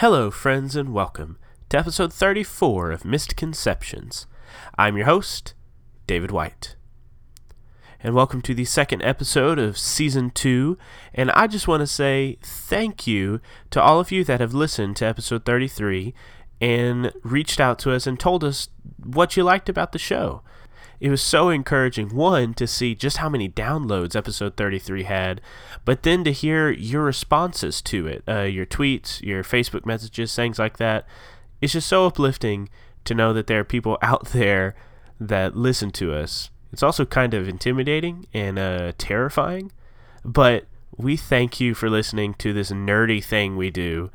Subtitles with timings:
[0.00, 1.36] Hello, friends, and welcome
[1.68, 4.26] to episode 34 of Misconceptions.
[4.78, 5.52] I'm your host,
[6.06, 6.74] David White.
[8.02, 10.78] And welcome to the second episode of season two.
[11.12, 13.42] And I just want to say thank you
[13.72, 16.14] to all of you that have listened to episode 33
[16.62, 18.70] and reached out to us and told us
[19.04, 20.42] what you liked about the show.
[21.00, 25.40] It was so encouraging, one, to see just how many downloads episode 33 had,
[25.86, 30.58] but then to hear your responses to it, uh, your tweets, your Facebook messages, things
[30.58, 31.06] like that.
[31.62, 32.68] It's just so uplifting
[33.06, 34.74] to know that there are people out there
[35.18, 36.50] that listen to us.
[36.70, 39.72] It's also kind of intimidating and uh, terrifying,
[40.22, 44.10] but we thank you for listening to this nerdy thing we do.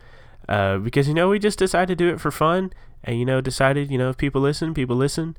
[0.47, 2.71] Uh, because you know we just decided to do it for fun,
[3.03, 5.35] and you know decided you know if people listen, people listen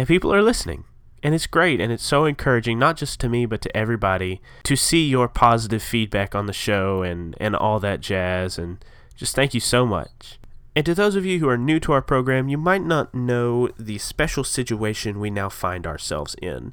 [0.00, 0.84] and people are listening.
[1.22, 4.74] And it's great and it's so encouraging, not just to me, but to everybody, to
[4.74, 8.56] see your positive feedback on the show and, and all that jazz.
[8.56, 8.82] And
[9.14, 10.38] just thank you so much.
[10.74, 13.68] And to those of you who are new to our program, you might not know
[13.78, 16.72] the special situation we now find ourselves in.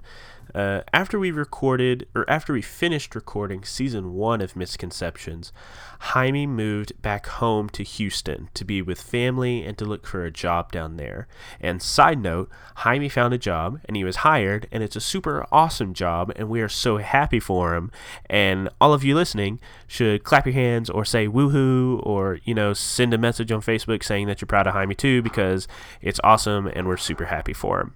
[0.57, 5.53] Uh, after we recorded, or after we finished recording season one of Misconceptions,
[5.99, 10.31] Jaime moved back home to Houston to be with family and to look for a
[10.31, 11.27] job down there.
[11.59, 15.45] And side note, Jaime found a job and he was hired, and it's a super
[15.51, 17.91] awesome job, and we are so happy for him.
[18.27, 22.73] And all of you listening should clap your hands or say woohoo, or you know,
[22.73, 25.67] send a message on Facebook saying that you're proud of Jaime too, because
[26.01, 27.93] it's awesome and we're super happy for him.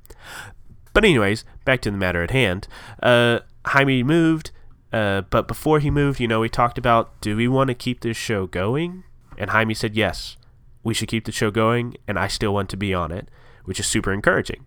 [0.94, 2.68] But anyways, back to the matter at hand.
[3.02, 4.52] Uh, Jaime moved,
[4.92, 8.02] uh, but before he moved, you know, we talked about do we want to keep
[8.02, 9.04] this show going?
[9.38, 10.38] And Jaime said yes,
[10.84, 13.30] we should keep the show going, and I still want to be on it,
[13.66, 14.66] which is super encouraging.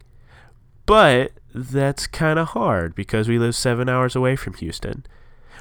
[0.86, 5.04] But that's kind of hard because we live seven hours away from Houston.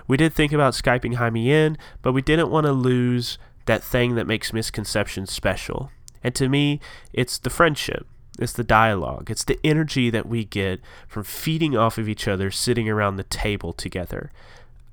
[0.08, 4.16] We did think about Skyping Jaime in, but we didn't want to lose that thing
[4.16, 5.92] that makes misconceptions special.
[6.24, 6.80] And to me,
[7.14, 8.08] it's the friendship.
[8.40, 9.30] It's the dialogue.
[9.30, 13.24] It's the energy that we get from feeding off of each other, sitting around the
[13.24, 14.32] table together.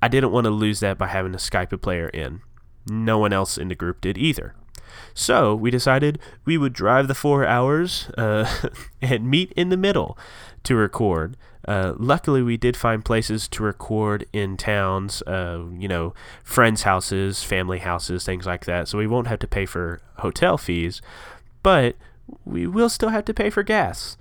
[0.01, 2.41] I didn't want to lose that by having to Skype a player in.
[2.87, 4.55] No one else in the group did either.
[5.13, 8.49] So we decided we would drive the four hours uh,
[9.01, 10.17] and meet in the middle
[10.63, 11.37] to record.
[11.67, 16.13] Uh, luckily, we did find places to record in towns, uh, you know,
[16.43, 18.87] friends' houses, family houses, things like that.
[18.87, 21.01] So we won't have to pay for hotel fees.
[21.61, 21.95] But
[22.45, 24.17] we will still have to pay for gas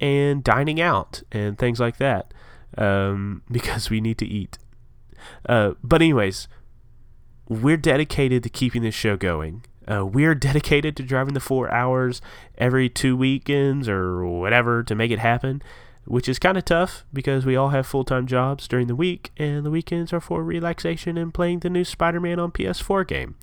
[0.00, 2.32] and dining out and things like that
[2.76, 4.58] um, because we need to eat.
[5.48, 6.48] Uh, but, anyways,
[7.48, 9.64] we're dedicated to keeping this show going.
[9.86, 12.20] Uh, we're dedicated to driving the four hours
[12.58, 15.62] every two weekends or whatever to make it happen,
[16.04, 19.32] which is kind of tough because we all have full time jobs during the week,
[19.38, 23.36] and the weekends are for relaxation and playing the new Spider Man on PS4 game.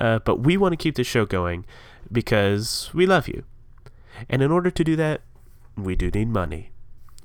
[0.00, 1.64] Uh, but we want to keep the show going
[2.12, 3.44] because we love you.
[4.28, 5.22] And in order to do that,
[5.76, 6.72] we do need money.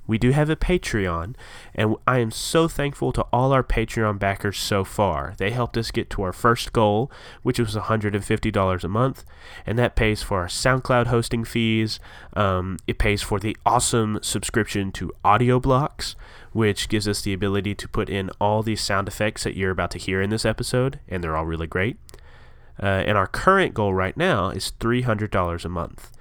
[0.08, 1.36] We do have a Patreon,
[1.74, 5.36] and I am so thankful to all our Patreon backers so far.
[5.38, 7.10] They helped us get to our first goal,
[7.44, 9.24] which was $150 a month,
[9.66, 12.00] and that pays for our SoundCloud hosting fees.
[12.34, 16.16] Um, it pays for the awesome subscription to AudioBlocks,
[16.52, 19.92] which gives us the ability to put in all these sound effects that you're about
[19.92, 21.98] to hear in this episode, and they're all really great.
[22.82, 26.12] Uh, and our current goal right now is $300 a month.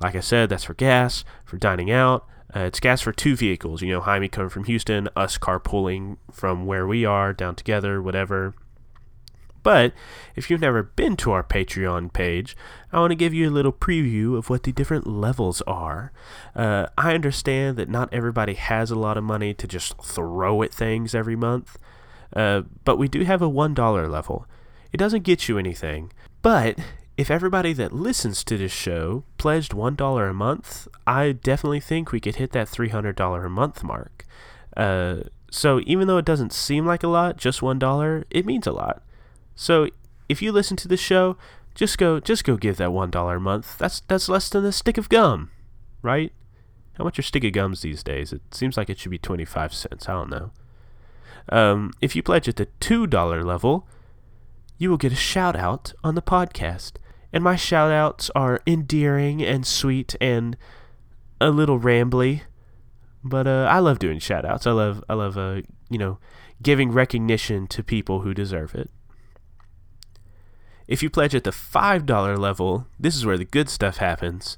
[0.00, 2.26] Like I said, that's for gas, for dining out.
[2.54, 3.82] Uh, it's gas for two vehicles.
[3.82, 8.54] You know, Jaime coming from Houston, us carpooling from where we are down together, whatever.
[9.62, 9.92] But
[10.34, 12.56] if you've never been to our Patreon page,
[12.90, 16.12] I want to give you a little preview of what the different levels are.
[16.54, 20.72] Uh, I understand that not everybody has a lot of money to just throw at
[20.72, 21.76] things every month,
[22.34, 24.46] uh, but we do have a $1 level.
[24.92, 26.12] It doesn't get you anything,
[26.42, 26.78] but
[27.16, 32.20] if everybody that listens to this show pledged $1 a month, I definitely think we
[32.20, 34.24] could hit that $300 a month mark.
[34.76, 38.72] Uh, so even though it doesn't seem like a lot, just $1, it means a
[38.72, 39.02] lot.
[39.56, 39.88] So
[40.28, 41.36] if you listen to the show,
[41.74, 43.78] just go just go give that $1 a month.
[43.78, 45.50] That's that's less than a stick of gum,
[46.02, 46.32] right?
[46.94, 48.32] How much are stick of gums these days?
[48.32, 50.08] It seems like it should be 25 cents.
[50.08, 50.50] I don't know.
[51.48, 53.86] Um, if you pledge at the $2 level,
[54.78, 56.92] you will get a shout out on the podcast.
[57.32, 60.56] And my shout outs are endearing and sweet and
[61.40, 62.42] a little rambly.
[63.22, 64.66] But uh, I love doing shout outs.
[64.66, 66.18] I love I love uh, you know,
[66.62, 68.90] giving recognition to people who deserve it.
[70.86, 74.56] If you pledge at the $5 level, this is where the good stuff happens.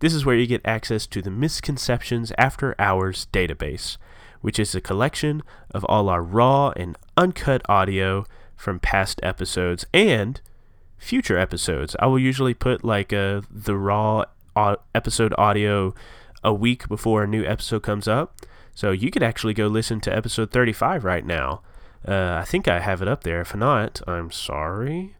[0.00, 3.96] This is where you get access to the Misconceptions After Hours database,
[4.42, 8.26] which is a collection of all our raw and uncut audio
[8.60, 10.40] from past episodes and
[10.98, 11.96] future episodes.
[11.98, 14.26] I will usually put like uh, the raw
[14.94, 15.94] episode audio
[16.44, 18.36] a week before a new episode comes up.
[18.74, 21.62] So you could actually go listen to episode 35 right now.
[22.06, 23.40] Uh, I think I have it up there.
[23.40, 25.16] If not, I'm sorry.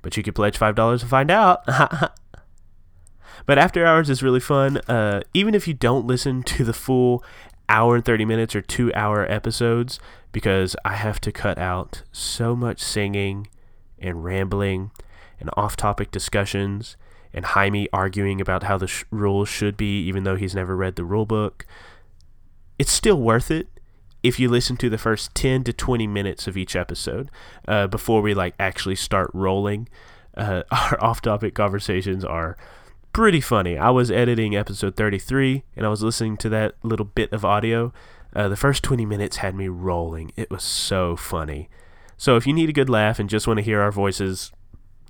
[0.00, 1.64] But you could pledge $5 to find out.
[3.46, 4.78] but After Hours is really fun.
[4.88, 7.22] Uh, even if you don't listen to the full
[7.68, 10.00] hour and 30 minutes or two hour episodes,
[10.32, 13.48] because I have to cut out so much singing
[13.98, 14.90] and rambling
[15.38, 16.96] and off topic discussions
[17.34, 20.96] and Jaime arguing about how the sh- rules should be, even though he's never read
[20.96, 21.66] the rule book.
[22.78, 23.68] It's still worth it
[24.22, 27.30] if you listen to the first 10 to 20 minutes of each episode
[27.66, 29.88] uh, before we like actually start rolling.
[30.36, 32.56] Uh, our off topic conversations are
[33.12, 33.76] pretty funny.
[33.76, 37.92] I was editing episode 33 and I was listening to that little bit of audio.
[38.34, 40.32] Uh, the first 20 minutes had me rolling.
[40.36, 41.68] It was so funny.
[42.16, 44.52] So if you need a good laugh and just want to hear our voices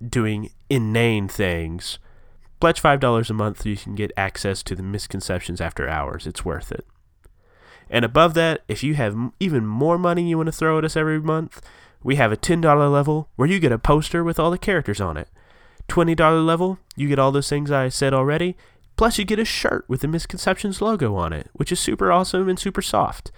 [0.07, 1.99] doing inane things,
[2.61, 6.27] pledge $5 a month so you can get access to the misconceptions after hours.
[6.27, 6.87] It's worth it.
[7.91, 10.97] And above that, if you have even more money you want to throw at us
[10.97, 11.61] every month,
[12.03, 15.17] we have a $10 level where you get a poster with all the characters on
[15.17, 15.29] it.
[15.89, 18.57] $20 level, you get all those things I said already,
[19.03, 22.49] plus you get a shirt with the Misconceptions logo on it, which is super awesome
[22.49, 23.33] and super soft.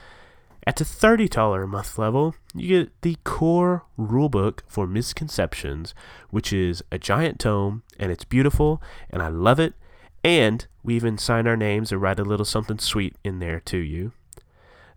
[0.67, 5.95] At the $30 a month level, you get the core rulebook for misconceptions,
[6.29, 9.73] which is a giant tome and it's beautiful and I love it.
[10.23, 13.79] And we even sign our names and write a little something sweet in there to
[13.79, 14.13] you.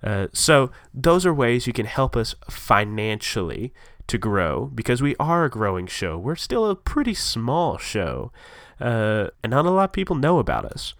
[0.04, 3.74] Uh, so those are ways you can help us financially
[4.08, 6.18] to grow because we are a growing show.
[6.18, 8.34] We're still a pretty small show,
[8.80, 10.94] uh, and not a lot of people know about us.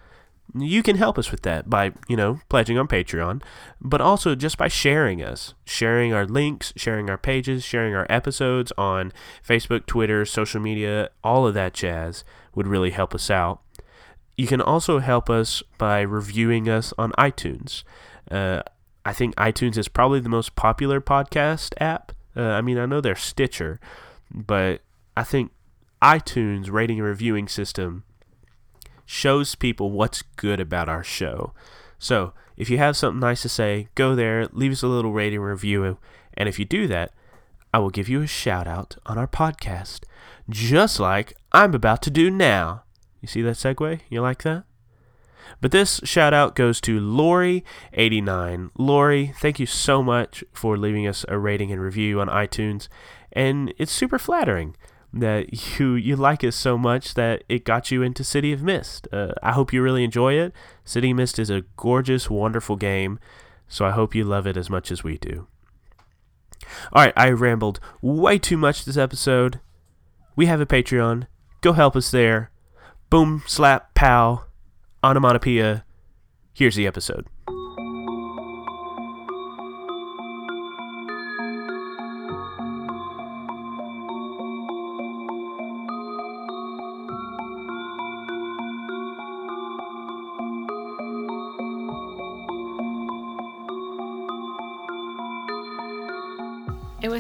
[0.56, 3.44] You can help us with that by, you know, pledging on Patreon,
[3.82, 8.72] but also just by sharing us, sharing our links, sharing our pages, sharing our episodes
[8.78, 9.12] on
[9.46, 12.24] Facebook, Twitter, social media, all of that jazz
[12.56, 13.62] would really help us out.
[14.38, 17.84] You can also help us by reviewing us on iTunes.
[18.32, 18.62] Uh,
[19.06, 22.14] I think iTunes is probably the most popular podcast app.
[22.36, 23.80] Uh, I mean, I know they're Stitcher,
[24.32, 24.82] but
[25.16, 25.52] I think
[26.02, 28.04] iTunes rating and reviewing system
[29.06, 31.54] shows people what's good about our show.
[31.98, 35.40] So if you have something nice to say, go there, leave us a little rating
[35.40, 35.98] and review,
[36.36, 37.12] and if you do that,
[37.74, 40.04] I will give you a shout out on our podcast,
[40.50, 42.84] just like I'm about to do now.
[43.22, 44.02] You see that segue?
[44.10, 44.64] You like that?
[45.62, 48.72] But this shout out goes to Lori89.
[48.78, 52.88] Lori, thank you so much for leaving us a rating and review on iTunes.
[53.32, 54.76] And it's super flattering
[55.13, 59.07] that you you like it so much that it got you into City of Mist.
[59.12, 60.54] Uh, I hope you really enjoy it.
[60.83, 63.19] City of Mist is a gorgeous, wonderful game,
[63.68, 65.48] so I hope you love it as much as we do.
[66.92, 69.59] All right, I rambled way too much this episode.
[70.36, 71.27] We have a Patreon.
[71.62, 72.51] Go help us there.
[73.09, 74.44] Boom, slap, pow
[75.04, 75.86] onomatopoeia.
[76.54, 77.27] Here's the episode.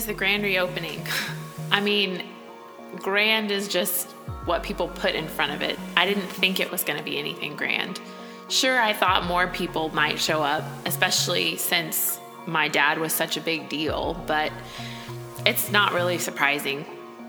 [0.07, 1.05] The grand reopening.
[1.71, 2.23] I mean,
[2.95, 4.11] grand is just
[4.45, 5.77] what people put in front of it.
[5.95, 7.99] I didn't think it was going to be anything grand.
[8.49, 13.41] Sure, I thought more people might show up, especially since my dad was such a
[13.41, 14.53] big deal, but
[15.45, 16.85] it's not really surprising.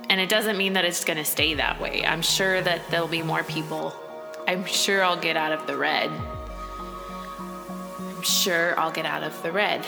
[0.08, 2.04] And it doesn't mean that it's going to stay that way.
[2.06, 3.92] I'm sure that there'll be more people.
[4.46, 6.10] I'm sure I'll get out of the red.
[7.38, 9.84] I'm sure I'll get out of the red.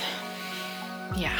[1.16, 1.38] Yeah.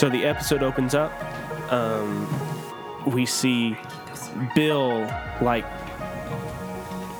[0.00, 1.12] So the episode opens up.
[1.70, 2.26] Um,
[3.04, 3.76] we see
[4.54, 5.06] Bill
[5.42, 5.66] like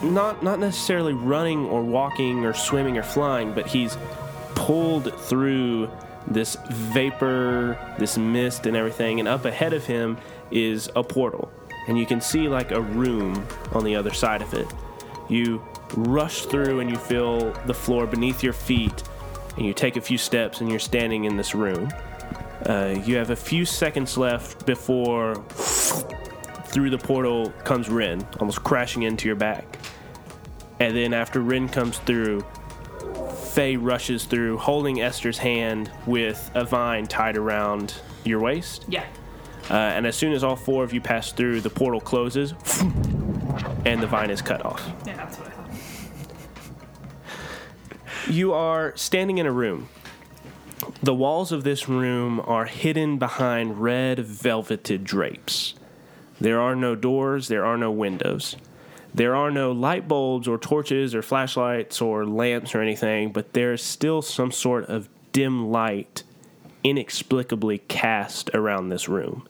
[0.03, 3.99] not not necessarily running or walking or swimming or flying, but he's
[4.55, 5.91] pulled through
[6.27, 9.21] this vapor, this mist, and everything.
[9.21, 10.17] And up ahead of him
[10.51, 11.53] is a portal,
[11.87, 14.67] and you can see like a room on the other side of it.
[15.29, 15.63] You
[15.97, 19.03] rush through, and you feel the floor beneath your feet,
[19.59, 21.91] and you take a few steps, and you're standing in this room.
[22.67, 25.37] Uh, you have a few seconds left before
[26.67, 29.79] through the portal comes Rin, almost crashing into your back.
[30.79, 32.45] And then after Rin comes through,
[33.53, 38.85] Faye rushes through, holding Esther's hand with a vine tied around your waist.
[38.89, 39.05] Yeah.
[39.69, 42.55] Uh, and as soon as all four of you pass through, the portal closes,
[43.85, 44.81] and the vine is cut off.
[45.05, 45.71] Yeah, that's what I thought.
[48.29, 49.89] You are standing in a room.
[51.03, 55.75] The walls of this room are hidden behind red velveted drapes.
[56.39, 58.57] There are no doors, there are no windows.
[59.15, 63.83] There are no light bulbs or torches or flashlights or lamps or anything, but there's
[63.83, 66.23] still some sort of dim light
[66.85, 69.49] inexplicably cast around this room.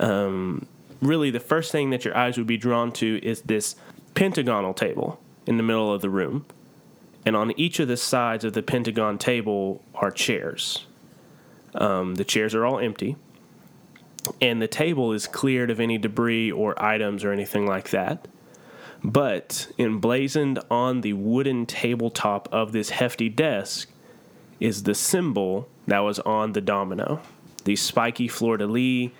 [0.00, 0.66] Um,
[1.02, 3.76] really, the first thing that your eyes would be drawn to is this
[4.14, 6.46] pentagonal table in the middle of the room.
[7.26, 10.86] And on each of the sides of the pentagon table are chairs.
[11.74, 13.16] Um, the chairs are all empty.
[14.40, 18.28] And the table is cleared of any debris or items or anything like that.
[19.02, 23.88] But emblazoned on the wooden tabletop of this hefty desk
[24.58, 27.22] is the symbol that was on the domino
[27.68, 29.10] the spiky fleur de lis,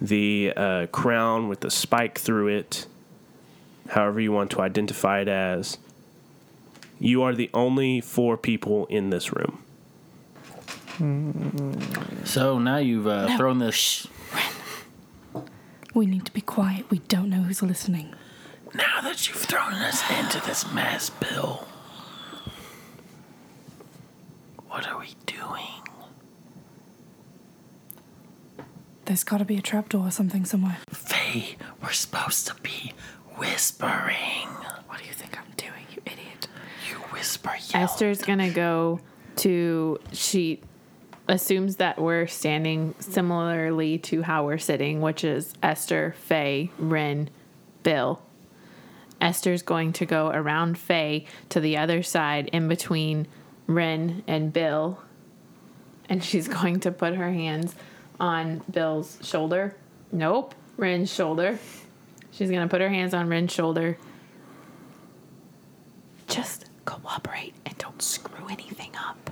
[0.00, 2.86] the uh, crown with the spike through it,
[3.90, 5.76] however you want to identify it as.
[7.00, 9.62] You are the only four people in this room.
[12.24, 13.36] So now you've uh, No.
[13.36, 13.74] thrown this.
[13.74, 14.06] Shh,
[15.94, 16.90] We need to be quiet.
[16.90, 18.14] We don't know who's listening.
[18.74, 21.66] Now that you've thrown us into this mess, Bill,
[24.68, 25.82] what are we doing?
[29.06, 30.78] There's got to be a trapdoor or something somewhere.
[30.90, 32.92] Faye, we're supposed to be
[33.36, 34.48] whispering.
[34.86, 35.77] What do you think I'm doing, you idiot?
[35.77, 35.77] You
[37.18, 37.82] whisper, yell.
[37.84, 39.00] Esther's gonna go
[39.36, 40.60] to she
[41.28, 47.28] assumes that we're standing similarly to how we're sitting, which is Esther, Faye, Ren,
[47.82, 48.20] Bill.
[49.20, 53.26] Esther's going to go around Faye to the other side in between
[53.66, 55.02] Ren and Bill.
[56.08, 57.74] And she's going to put her hands
[58.18, 59.76] on Bill's shoulder.
[60.10, 61.58] Nope, Ren's shoulder.
[62.30, 63.98] She's going to put her hands on Ren's shoulder.
[66.26, 69.30] Just cooperate and don't screw anything up.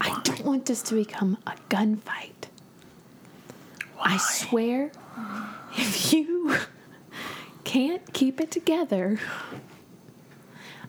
[0.00, 2.46] I don't want this to become a gunfight.
[3.96, 4.14] Why?
[4.14, 4.92] I swear,
[5.76, 6.56] if you
[7.64, 9.18] can't keep it together,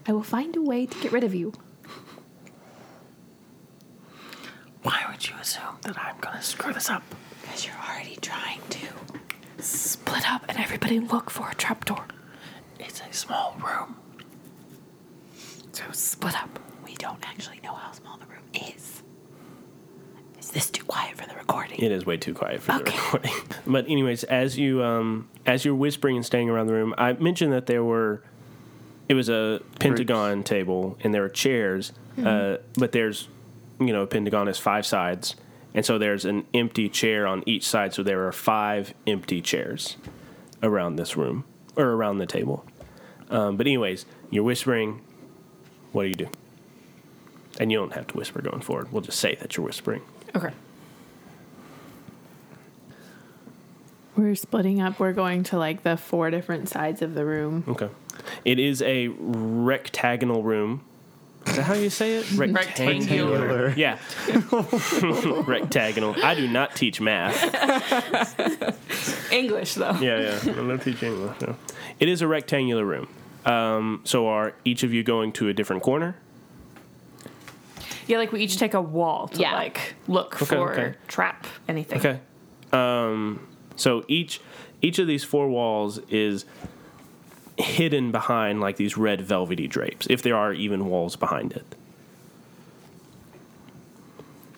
[0.06, 1.52] I will find a way to get rid of you.
[4.84, 7.02] Why would you assume that I'm gonna screw this up?
[7.42, 8.86] Because you're already trying to.
[9.58, 12.04] Split up and everybody look for a trapdoor.
[12.78, 13.96] It's a small room.
[15.78, 16.58] So split up.
[16.84, 18.42] We don't actually know how small the room
[18.74, 19.04] is.
[20.40, 21.78] Is this too quiet for the recording?
[21.80, 22.96] It is way too quiet for the Okay.
[22.96, 23.32] recording.
[23.66, 27.52] but anyways, as you um, as you're whispering and staying around the room, I mentioned
[27.52, 28.24] that there were
[29.08, 31.92] it was a pentagon table and there were chairs,
[32.24, 33.28] uh, but there's
[33.78, 35.36] you know a pentagon has five sides,
[35.74, 37.94] and so there's an empty chair on each side.
[37.94, 39.96] So there are five empty chairs
[40.60, 41.44] around this room
[41.76, 42.64] or around the table.
[43.30, 45.02] Um, but anyways, you're whispering.
[45.92, 46.28] What do you do?
[47.60, 48.92] And you don't have to whisper going forward.
[48.92, 50.02] We'll just say that you're whispering.
[50.34, 50.52] Okay.
[54.16, 54.98] We're splitting up.
[54.98, 57.64] We're going to like the four different sides of the room.
[57.68, 57.88] Okay.
[58.44, 60.82] It is a rectagonal room.
[61.46, 62.30] Is that how you say it?
[62.36, 63.70] Rectangular.
[63.70, 63.98] Yeah.
[65.46, 66.16] Rectagonal.
[66.22, 67.38] I do not teach math.
[69.32, 69.96] English, though.
[70.00, 70.52] Yeah, yeah.
[70.52, 71.40] I'm not teaching English.
[71.40, 71.56] No.
[72.00, 73.08] It is a rectangular room.
[73.46, 76.16] Um, so are each of you going to a different corner?
[78.06, 79.54] Yeah, like we each take a wall to Yeah.
[79.54, 80.94] like look Okay, for okay.
[81.08, 81.98] trap anything.
[81.98, 82.20] Okay.
[82.72, 84.40] Um, so each
[84.82, 86.44] each of these four walls is
[87.56, 91.66] hidden behind like these red velvety drapes, if there are even walls behind it.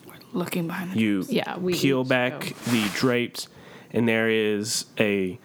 [0.07, 2.71] We're looking behind the You Yeah, we peel each back go.
[2.71, 3.47] the drapes,
[3.91, 5.39] and there is a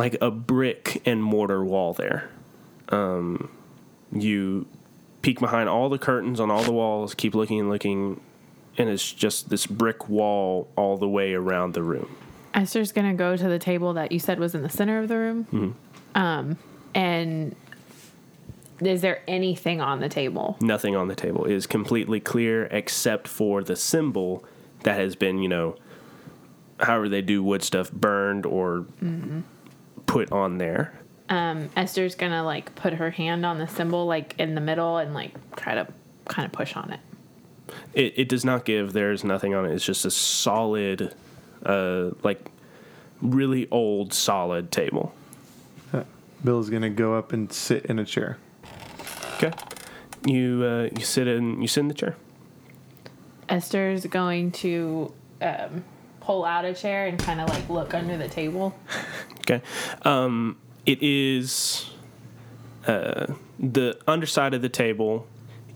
[0.00, 2.30] like a brick and mortar wall there.
[2.88, 3.50] Um,
[4.10, 4.66] you
[5.20, 8.18] peek behind all the curtains on all the walls, keep looking and looking,
[8.78, 12.16] and it's just this brick wall all the way around the room.
[12.54, 15.18] Esther's gonna go to the table that you said was in the center of the
[15.18, 15.76] room.
[16.14, 16.56] Um,
[16.94, 17.54] and
[18.80, 20.56] is there anything on the table?
[20.62, 24.42] Nothing on the table It is completely clear except for the symbol
[24.84, 25.76] that has been, you know,
[26.80, 28.86] however they do wood stuff, burned or
[30.10, 30.92] put on there.
[31.28, 35.14] Um, Esther's gonna like put her hand on the symbol like in the middle and
[35.14, 35.86] like try to
[36.24, 37.00] kind of push on it.
[37.94, 38.92] It, it does not give.
[38.92, 39.72] There's nothing on it.
[39.72, 41.14] It's just a solid,
[41.64, 42.50] uh, like
[43.22, 45.14] really old, solid table.
[46.42, 48.38] Bill's gonna go up and sit in a chair.
[49.36, 49.52] Okay.
[50.26, 52.16] You uh, you sit in you sit in the chair.
[53.48, 55.12] Esther's going to
[55.42, 55.84] um,
[56.30, 58.72] pull out a chair and kind of like look under the table.
[59.40, 59.62] Okay.
[60.02, 61.90] Um, it is
[62.86, 63.26] uh,
[63.58, 65.26] the underside of the table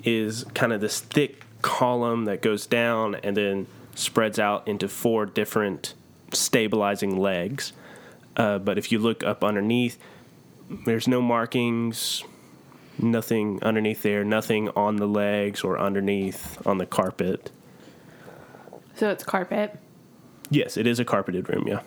[0.05, 5.27] is kind of this thick column that goes down and then spreads out into four
[5.27, 5.95] different
[6.33, 7.73] stabilizing legs.
[8.37, 9.99] Uh, but if you look up underneath,
[10.85, 12.23] there's no markings,
[12.97, 17.51] nothing underneath there, nothing on the legs or underneath on the carpet.
[18.95, 19.81] So it's carpet.
[20.51, 21.81] Yes, it is a carpeted room, yeah.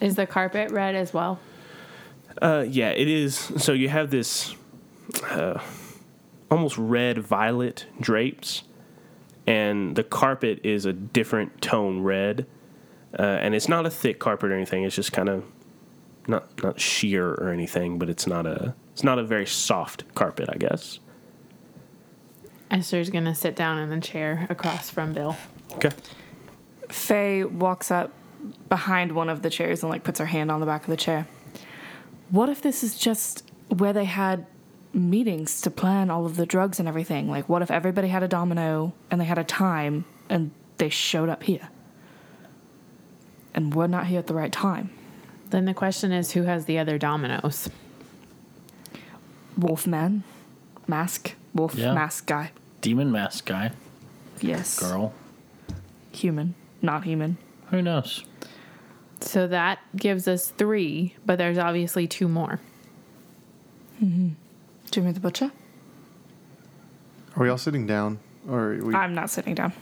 [0.00, 1.38] Is the carpet red as well?
[2.40, 3.36] Uh, yeah, it is.
[3.58, 4.54] So you have this
[5.30, 5.60] uh,
[6.50, 8.64] almost red violet drapes,
[9.46, 12.46] and the carpet is a different tone red.
[13.16, 14.82] Uh, and it's not a thick carpet or anything.
[14.82, 15.44] It's just kind of
[16.26, 20.48] not not sheer or anything, but it's not a it's not a very soft carpet,
[20.52, 20.98] I guess.
[22.70, 25.36] Esther's gonna sit down in the chair across from Bill.
[25.74, 25.90] Okay.
[26.94, 28.12] Faye walks up
[28.68, 30.96] behind one of the chairs and like puts her hand on the back of the
[30.96, 31.26] chair.
[32.30, 34.46] What if this is just where they had
[34.92, 37.28] meetings to plan all of the drugs and everything?
[37.28, 41.28] Like, what if everybody had a domino and they had a time and they showed
[41.28, 41.68] up here?
[43.54, 44.90] And we're not here at the right time.
[45.50, 47.68] Then the question is, who has the other dominoes?
[49.58, 50.22] Wolfman,
[50.86, 51.92] mask, wolf Yeah.
[51.92, 52.50] mask guy.
[52.80, 53.72] Demon mask guy,
[54.40, 54.78] Yes.
[54.78, 55.12] girl.
[56.12, 56.54] Human,
[56.84, 57.36] not human.
[57.70, 58.24] Who knows?
[59.20, 62.60] So that gives us three, but there's obviously two more.
[64.02, 64.30] Mm-hmm.
[64.90, 65.50] Jimmy the Butcher?
[67.36, 68.18] Are we all sitting down?
[68.48, 69.72] Or we, I'm not sitting down.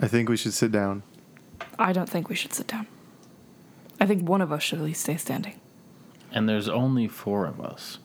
[0.00, 1.02] I think we should sit down.
[1.78, 2.86] I don't think we should sit down.
[4.00, 5.60] I think one of us should at least stay standing.
[6.32, 7.98] And there's only four of us.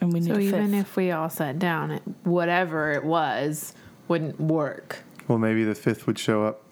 [0.00, 0.80] And we need So a even fifth.
[0.80, 3.74] if we all sat down, it, whatever it was
[4.08, 5.00] wouldn't work.
[5.26, 6.62] Well, maybe the fifth would show up.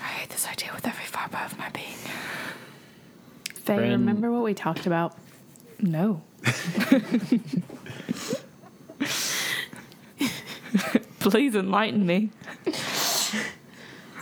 [0.00, 1.96] I hate this idea with every fiber of my being.
[3.56, 5.16] Faye, Friend- remember what we talked about?
[5.80, 6.22] No.
[11.18, 12.30] Please enlighten me.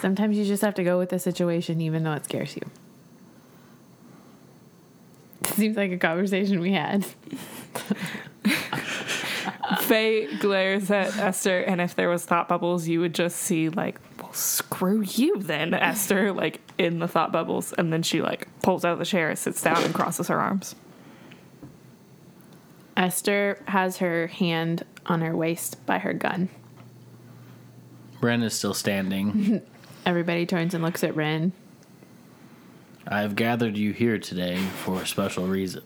[0.00, 2.62] Sometimes you just have to go with the situation, even though it scares you.
[5.44, 7.04] Seems like a conversation we had.
[9.80, 14.00] Faye glares at Esther, and if there was thought bubbles, you would just see like,
[14.30, 18.84] well, screw you then, Esther, like in the thought bubbles, and then she like pulls
[18.84, 20.76] out the chair, sits down, and crosses her arms.
[22.96, 26.48] Esther has her hand on her waist by her gun.
[28.20, 29.62] Ren is still standing.
[30.06, 31.52] Everybody turns and looks at Ren.
[33.08, 35.82] I've gathered you here today for a special reason.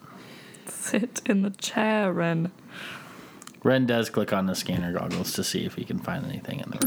[0.66, 2.50] Sit in the chair, Ren.
[3.62, 6.70] Ren does click on the scanner goggles to see if he can find anything in
[6.70, 6.78] the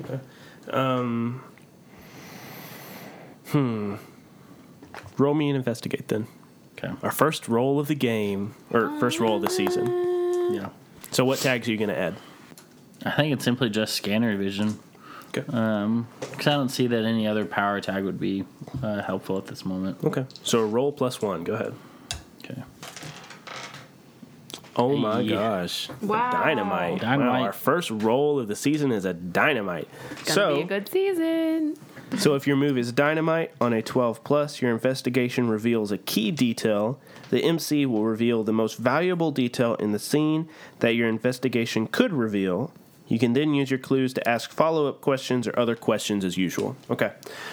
[0.00, 0.20] window.
[5.18, 6.26] Roll me and investigate then.
[6.78, 6.92] Okay.
[7.02, 9.86] Our first roll of the game, or first roll of the season.
[10.54, 10.68] Yeah.
[11.10, 12.14] So what tags are you going to add?
[13.04, 14.78] I think it's simply just scanner vision.
[15.28, 15.44] Okay.
[15.56, 18.44] Um, because I don't see that any other power tag would be
[18.82, 20.02] uh, helpful at this moment.
[20.04, 20.24] Okay.
[20.42, 21.44] So a roll plus one.
[21.44, 21.74] Go ahead.
[22.44, 22.62] Okay.
[24.78, 25.36] Oh my Yeah.
[25.36, 25.88] gosh.
[26.00, 26.30] Wow.
[26.30, 27.00] Dynamite.
[27.00, 27.40] Dynamite.
[27.40, 29.88] Wow, our first roll of the season is a dynamite.
[30.24, 31.76] Gonna so, be a good season.
[32.16, 36.30] so if your move is dynamite on a 12 plus, your investigation reveals a key
[36.30, 37.00] detail.
[37.30, 42.12] The MC will reveal the most valuable detail in the scene that your investigation could
[42.12, 42.70] reveal.
[43.08, 46.36] You can then use your clues to ask follow up questions or other questions as
[46.36, 46.76] usual.
[46.90, 47.12] Okay.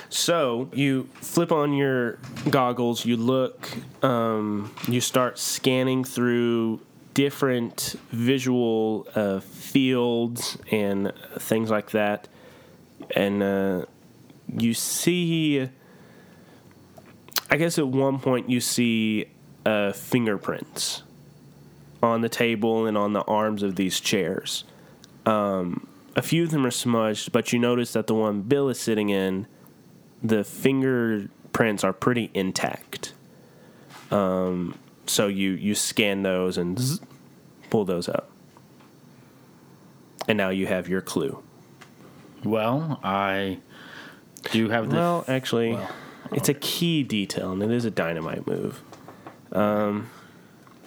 [0.09, 3.69] So you flip on your goggles, you look,
[4.03, 6.81] um, you start scanning through
[7.15, 12.27] different visual uh, fields and things like that.
[13.15, 13.85] And uh,
[14.55, 15.67] you see,
[17.49, 19.25] I guess at one point you see
[19.65, 21.01] uh, fingerprints
[22.03, 24.65] on the table and on the arms of these chairs.
[25.25, 28.79] Um, a few of them are smudged, but you notice that the one Bill is
[28.79, 29.47] sitting in,
[30.21, 33.13] the fingerprints are pretty intact.
[34.11, 36.99] Um, so you you scan those and zzz,
[37.69, 38.29] pull those up,
[40.27, 41.41] and now you have your clue.
[42.43, 43.59] Well, I
[44.51, 44.95] do have the.
[44.95, 45.89] Well, actually, well,
[46.31, 48.81] it's a key detail, and it is a dynamite move.
[49.51, 50.09] Um,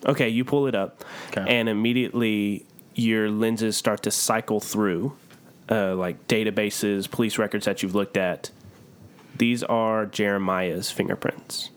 [0.06, 1.44] okay, you pull it up, Okay.
[1.48, 5.16] and immediately your lenses start to cycle through,
[5.70, 8.50] uh, like databases, police records that you've looked at.
[9.36, 11.70] These are Jeremiah's fingerprints,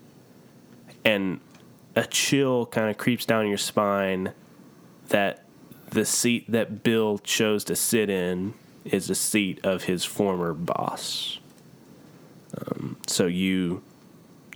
[1.06, 1.40] and
[1.96, 4.34] a chill kind of creeps down your spine.
[5.10, 5.46] That
[5.90, 8.54] the seat that Bill chose to sit in
[8.86, 11.40] is the seat of his former boss.
[13.08, 13.84] So you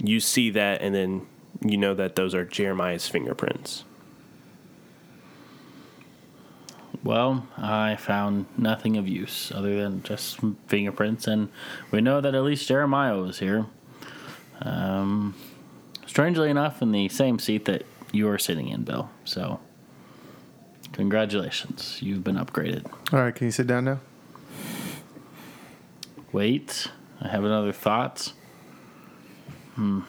[0.01, 1.27] you see that, and then
[1.61, 3.83] you know that those are Jeremiah's fingerprints.
[7.03, 11.49] Well, I found nothing of use other than just fingerprints, and
[11.91, 13.67] we know that at least Jeremiah was here.
[14.61, 15.35] Um,
[16.05, 19.09] strangely enough, in the same seat that you are sitting in, Bill.
[19.23, 19.59] So,
[20.93, 22.85] congratulations, you've been upgraded.
[23.11, 23.99] All right, can you sit down now?
[26.31, 26.87] Wait,
[27.21, 28.33] I have another thought.
[29.75, 30.01] Hmm.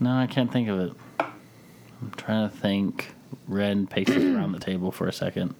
[0.00, 0.92] No, I can't think of it.
[1.18, 3.14] I'm trying to think.
[3.46, 5.54] Ren paces around the table for a second.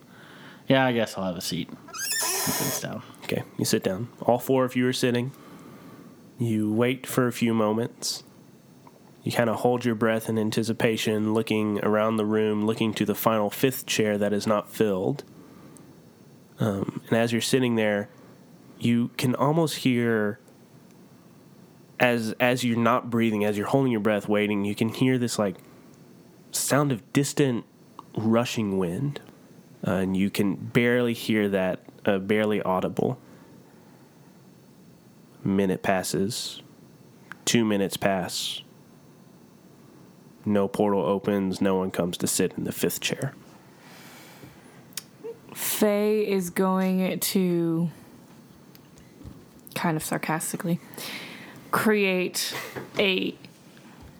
[0.68, 1.68] Yeah, I guess I'll have a seat.
[1.90, 3.02] He sits down.
[3.24, 4.08] Okay, you sit down.
[4.22, 5.32] All four of you are sitting.
[6.38, 8.22] You wait for a few moments.
[9.24, 13.14] You kind of hold your breath in anticipation, looking around the room, looking to the
[13.14, 15.24] final fifth chair that is not filled.
[16.60, 18.10] Um, and as you're sitting there,
[18.78, 20.38] you can almost hear,
[21.98, 25.38] as as you're not breathing, as you're holding your breath, waiting, you can hear this
[25.38, 25.56] like
[26.52, 27.64] sound of distant
[28.14, 29.22] rushing wind,
[29.86, 33.18] uh, and you can barely hear that, uh, barely audible.
[35.42, 36.60] Minute passes,
[37.46, 38.60] two minutes pass.
[40.44, 41.60] No portal opens.
[41.60, 43.34] No one comes to sit in the fifth chair.
[45.54, 47.90] Faye is going to
[49.74, 50.80] kind of sarcastically
[51.70, 52.54] create
[52.98, 53.34] a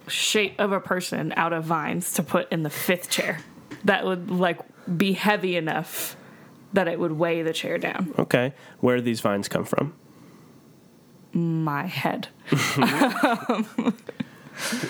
[0.09, 3.41] shape of a person out of vines to put in the fifth chair
[3.85, 4.59] that would like
[4.99, 6.17] be heavy enough
[6.73, 8.13] that it would weigh the chair down.
[8.19, 9.95] Okay, where do these vines come from?
[11.33, 12.29] My head.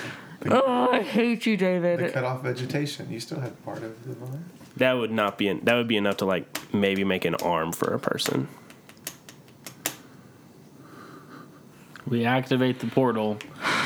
[0.50, 2.12] oh, I hate you, They David.
[2.12, 3.10] cut off vegetation.
[3.10, 4.44] You still have part of the vine.
[4.76, 5.52] That would not be.
[5.52, 8.48] that would be enough to like maybe make an arm for a person.
[12.06, 13.38] We activate the portal,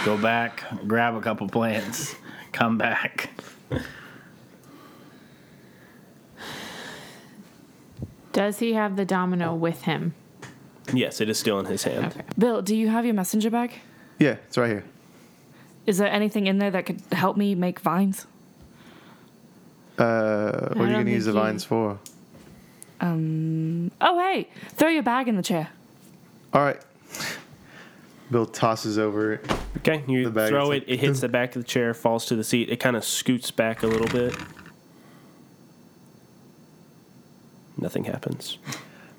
[0.04, 2.16] go back, grab a couple plants,
[2.52, 3.30] come back.
[8.32, 10.14] Does he have the domino with him?
[10.92, 12.06] Yes, it is still in his hand.
[12.06, 12.22] Okay.
[12.38, 13.72] Bill, do you have your messenger bag?
[14.18, 14.84] Yeah, it's right here.
[15.88, 18.26] Is there anything in there that could help me make vines?
[19.96, 21.98] Uh, what are you gonna use the think he- vines for?
[23.00, 23.90] Um.
[23.98, 25.70] Oh, hey, throw your bag in the chair.
[26.52, 26.78] All right.
[28.30, 29.50] Bill tosses over it.
[29.78, 30.82] Okay, you The bag, throw it.
[30.82, 32.68] like- It hits the back of the chair, falls to the seat.
[32.68, 34.34] It kind of scoots back a little bit.
[37.78, 38.58] Nothing happens.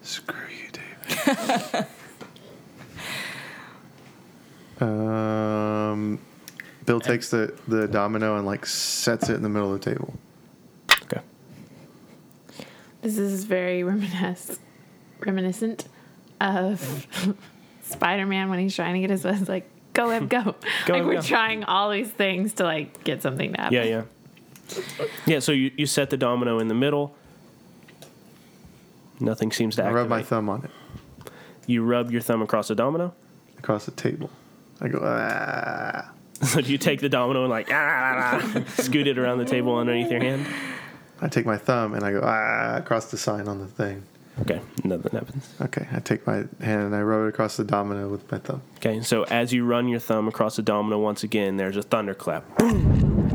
[0.03, 0.69] Screw you,
[1.25, 1.85] David.
[4.87, 6.19] um,
[6.89, 10.11] Bill takes the, the domino and like sets it in the middle of the table.
[11.03, 11.21] Okay.
[13.03, 14.57] This is very reminiscent,
[15.19, 15.87] reminiscent
[16.41, 17.05] of
[17.83, 19.47] Spider-Man when he's trying to get his buzz.
[19.47, 20.41] Like, go Eb, go.
[20.87, 21.21] Go, like Eb, we're go.
[21.21, 23.75] trying all these things to like get something to happen.
[23.75, 24.03] Yeah, yeah.
[25.27, 27.15] Yeah, so you, you set the domino in the middle.
[29.19, 30.01] Nothing seems to I activate.
[30.01, 30.71] rub my thumb on it
[31.67, 33.13] You rub your thumb across the domino.
[33.59, 34.31] across the table.
[34.81, 36.13] I go, ah.
[36.49, 39.45] So do you take the domino and like ah, ah, ah, scoot it around the
[39.45, 40.45] table underneath your hand?
[41.21, 44.03] I take my thumb and I go, ah, across the sign on the thing.
[44.41, 45.53] Okay, nothing happens.
[45.59, 48.61] Okay, I take my hand and I rub it across the domino with my thumb.
[48.77, 52.57] Okay, so as you run your thumb across the domino once again, there's a thunderclap.
[52.57, 53.27] Boom!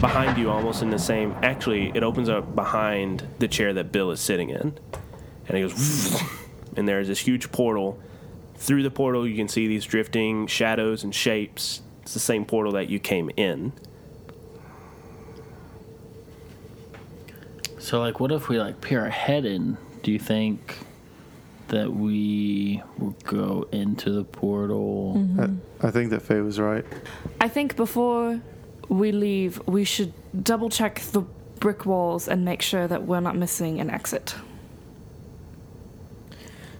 [0.00, 1.34] Behind you, almost in the same.
[1.42, 4.78] Actually, it opens up behind the chair that Bill is sitting in,
[5.48, 6.22] and it goes.
[6.76, 8.00] And there's this huge portal.
[8.56, 11.82] Through the portal, you can see these drifting shadows and shapes.
[12.10, 13.72] It's the same portal that you came in.
[17.78, 19.76] So, like, what if we like peer ahead in?
[20.02, 20.78] Do you think
[21.68, 25.18] that we will go into the portal?
[25.18, 25.84] Mm-hmm.
[25.84, 26.84] I, I think that Faye was right.
[27.40, 28.40] I think before
[28.88, 31.20] we leave, we should double check the
[31.60, 34.34] brick walls and make sure that we're not missing an exit.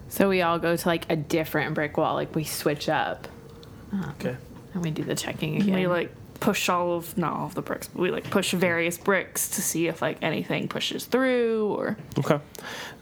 [0.09, 2.15] So we all go to like a different brick wall.
[2.15, 3.29] Like we switch up
[4.11, 4.37] Okay.
[4.75, 5.75] And we do the checking again.
[5.75, 8.97] We like push all of not all of the bricks, but we like push various
[8.97, 12.41] bricks to see if like anything pushes through or Okay.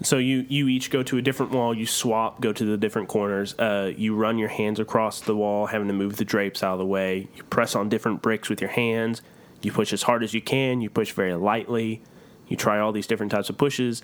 [0.02, 1.72] So you you each go to a different wall.
[1.72, 3.54] You swap, go to the different corners.
[3.58, 6.78] Uh, you run your hands across the wall, having to move the drapes out of
[6.78, 7.28] the way.
[7.36, 9.22] You press on different bricks with your hands.
[9.62, 10.80] You push as hard as you can.
[10.80, 12.02] You push very lightly.
[12.48, 14.02] You try all these different types of pushes,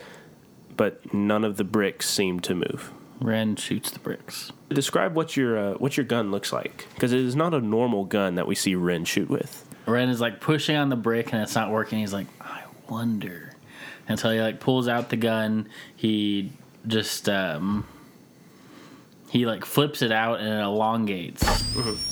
[0.76, 2.92] but none of the bricks seem to move.
[3.20, 4.52] Ren shoots the bricks.
[4.68, 8.04] Describe what your uh, what your gun looks like, because it is not a normal
[8.04, 9.64] gun that we see Ren shoot with.
[9.86, 12.00] Ren is like pushing on the brick and it's not working.
[12.00, 13.52] He's like, I wonder.
[14.08, 16.52] Until he like pulls out the gun, he
[16.86, 17.86] just um
[19.30, 21.44] he like flips it out and it elongates,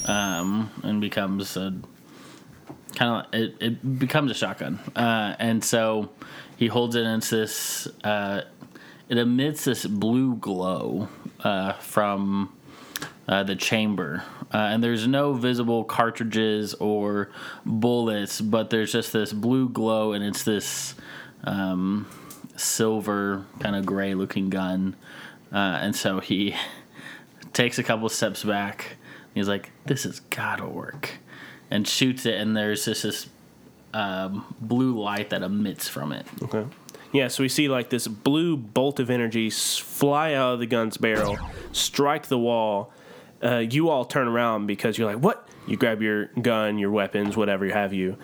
[0.08, 1.74] um, and becomes a
[2.94, 4.78] kind of it, it becomes a shotgun.
[4.96, 6.10] Uh, and so
[6.56, 8.42] he holds it it's this uh,
[9.12, 11.06] it emits this blue glow
[11.44, 12.50] uh, from
[13.28, 14.22] uh, the chamber.
[14.54, 17.28] Uh, and there's no visible cartridges or
[17.66, 20.94] bullets but there's just this blue glow and it's this
[21.44, 22.08] um,
[22.56, 24.96] silver kind of gray looking gun.
[25.52, 26.56] Uh, and so he
[27.52, 28.96] takes a couple steps back.
[29.34, 31.18] He's like this has gotta work.
[31.70, 33.28] And shoots it and there's just this
[33.92, 36.24] um, blue light that emits from it.
[36.40, 36.64] Okay.
[37.12, 40.96] Yeah, so we see like this blue bolt of energy fly out of the gun's
[40.96, 41.38] barrel,
[41.72, 42.90] strike the wall.
[43.42, 47.36] Uh, you all turn around because you're like, "What?" You grab your gun, your weapons,
[47.36, 48.16] whatever you have you,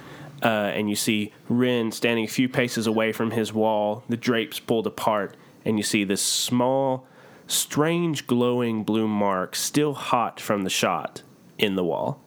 [0.43, 4.03] uh, and you see Rin standing a few paces away from his wall.
[4.09, 7.07] The drapes pulled apart, and you see this small,
[7.47, 11.23] strange, glowing blue mark, still hot from the shot,
[11.59, 12.21] in the wall.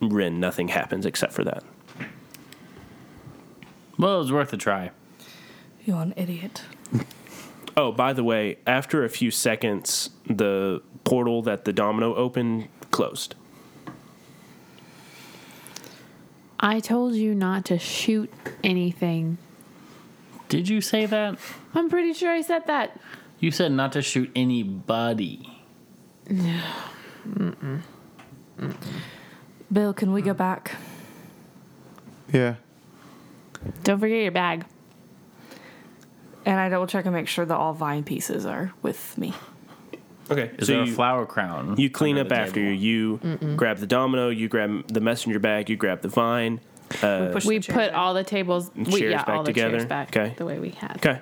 [0.00, 1.64] Rin, nothing happens except for that.
[3.96, 4.92] well it was worth a try
[5.88, 6.64] You're an idiot.
[7.74, 13.34] Oh, by the way, after a few seconds, the portal that the domino opened closed.
[16.60, 18.30] I told you not to shoot
[18.62, 19.38] anything.
[20.50, 21.38] did you say that
[21.74, 23.00] I'm pretty sure I said that.
[23.38, 25.62] you said not to shoot anybody
[29.72, 30.76] Bill, can we go back?
[32.30, 32.56] Yeah.
[33.84, 34.66] Don't forget your bag.
[36.48, 39.34] And I double check and make sure that all vine pieces are with me.
[40.30, 42.72] Okay, is so there you, a flower crown you clean up the after table?
[42.72, 43.20] you.
[43.22, 46.60] You grab the domino, you grab the messenger bag, you grab the vine.
[47.02, 47.94] Uh, push We the chairs put in.
[47.94, 49.72] all the tables, we, Chairs yeah, back all the together?
[49.78, 50.34] chairs back Okay.
[50.38, 50.96] the way we had.
[50.96, 51.20] okay.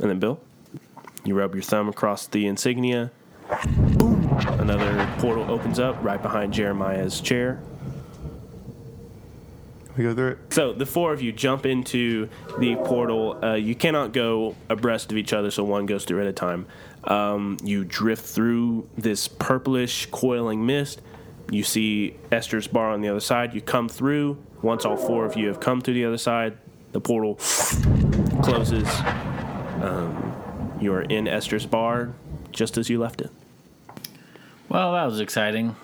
[0.00, 0.40] And then Bill,
[1.24, 3.12] you rub your thumb across the insignia.
[3.96, 4.28] Boom!
[4.58, 7.60] Another portal opens up right behind Jeremiah's chair.
[9.96, 10.38] We go through it.
[10.54, 12.28] So the four of you jump into
[12.58, 13.44] the portal.
[13.44, 16.66] Uh, you cannot go abreast of each other, so one goes through at a time.
[17.04, 21.02] Um, you drift through this purplish, coiling mist.
[21.50, 23.54] You see Esther's bar on the other side.
[23.54, 24.38] You come through.
[24.62, 26.56] Once all four of you have come to the other side,
[26.92, 27.34] the portal
[28.42, 28.88] closes.
[29.82, 32.12] Um, you are in Esther's bar
[32.52, 33.30] just as you left it.
[34.68, 35.74] well that was exciting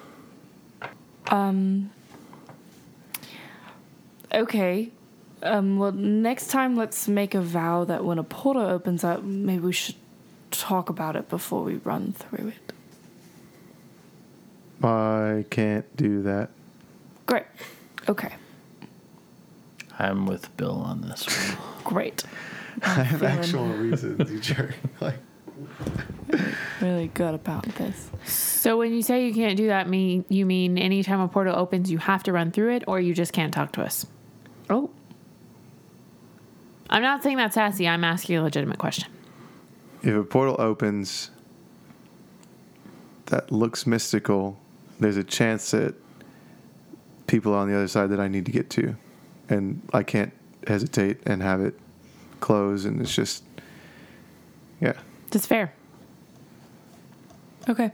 [4.32, 4.90] Okay.
[5.42, 9.60] Um, well, next time let's make a vow that when a portal opens up, maybe
[9.60, 9.94] we should
[10.50, 12.72] talk about it before we run through it.
[14.84, 16.50] I can't do that.
[17.26, 17.44] Great.
[18.08, 18.32] Okay.
[19.98, 22.22] i'm with bill on this one Great.
[22.82, 24.74] I have feeling- actual reasons, you jerk.
[25.00, 25.18] Like,
[26.80, 28.10] Really good about this.
[28.24, 31.90] So when you say you can't do that, mean you mean anytime a portal opens,
[31.90, 34.06] you have to run through it, or you just can't talk to us?
[34.70, 34.90] Oh.
[36.90, 37.87] I'm not saying that sassy.
[37.87, 39.09] I'm asking a legitimate question.
[40.02, 41.31] if a portal opens
[43.26, 44.59] that looks mystical,
[44.98, 45.94] there's a chance that
[47.26, 48.96] people on the other side that I need to get to,
[49.50, 50.33] and I can't
[50.66, 51.78] hesitate and have it
[52.40, 53.44] close, and it's just,
[54.81, 54.94] yeah.
[55.31, 55.72] That's fair.
[57.68, 57.90] Okay.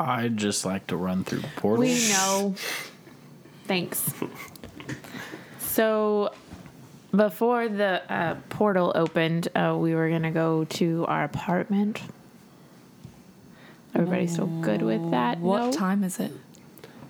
[0.00, 2.54] i'd just like to run through portals We know.
[3.68, 4.10] Thanks.
[5.60, 6.32] So,
[7.14, 12.00] before the uh, portal opened, uh, we were gonna go to our apartment.
[13.94, 15.38] Everybody still good with that?
[15.38, 15.72] What No?
[15.72, 16.32] time is it?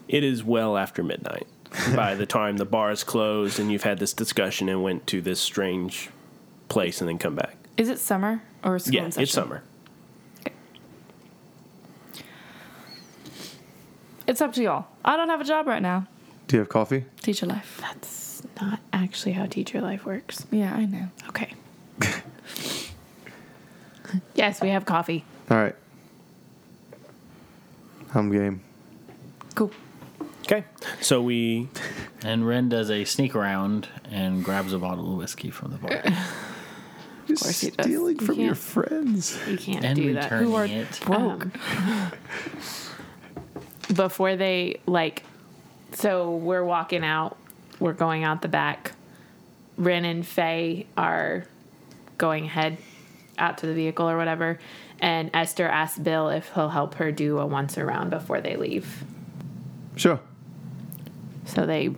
[0.09, 1.47] It is well after midnight.
[1.95, 5.21] By the time the bar is closed and you've had this discussion and went to
[5.21, 6.09] this strange
[6.69, 7.57] place and then come back.
[7.77, 9.23] Is it summer or school Yeah, in session?
[9.25, 9.63] it's summer.
[14.27, 14.87] It's up to y'all.
[15.05, 16.07] I don't have a job right now.
[16.49, 17.05] Do you have coffee?
[17.23, 17.79] Teacher life.
[17.81, 20.47] That's not actually how teacher life works.
[20.51, 21.09] Yeah, I know.
[21.29, 21.53] Okay.
[24.35, 25.25] yes, we have coffee.
[25.51, 25.75] All right.
[28.15, 28.63] I'm game.
[29.55, 29.71] Cool.
[30.47, 30.65] Okay.
[31.03, 31.69] So we
[32.25, 36.03] And Ren does a sneak around and grabs a bottle of whiskey from the bar
[37.29, 37.85] Just course he does.
[37.85, 39.39] stealing You from your can't- friends.
[39.47, 40.25] You can't and do that.
[40.25, 41.01] returning Who are it.
[41.05, 41.47] broke?
[41.77, 42.13] Um,
[43.95, 45.25] before they like
[45.93, 47.37] so we're walking out
[47.81, 48.93] we're going out the back
[49.77, 51.45] ren and faye are
[52.19, 52.77] going ahead
[53.39, 54.59] out to the vehicle or whatever
[55.01, 59.05] and esther asks bill if he'll help her do a once around before they leave
[59.97, 60.21] Sure.
[61.45, 61.91] so they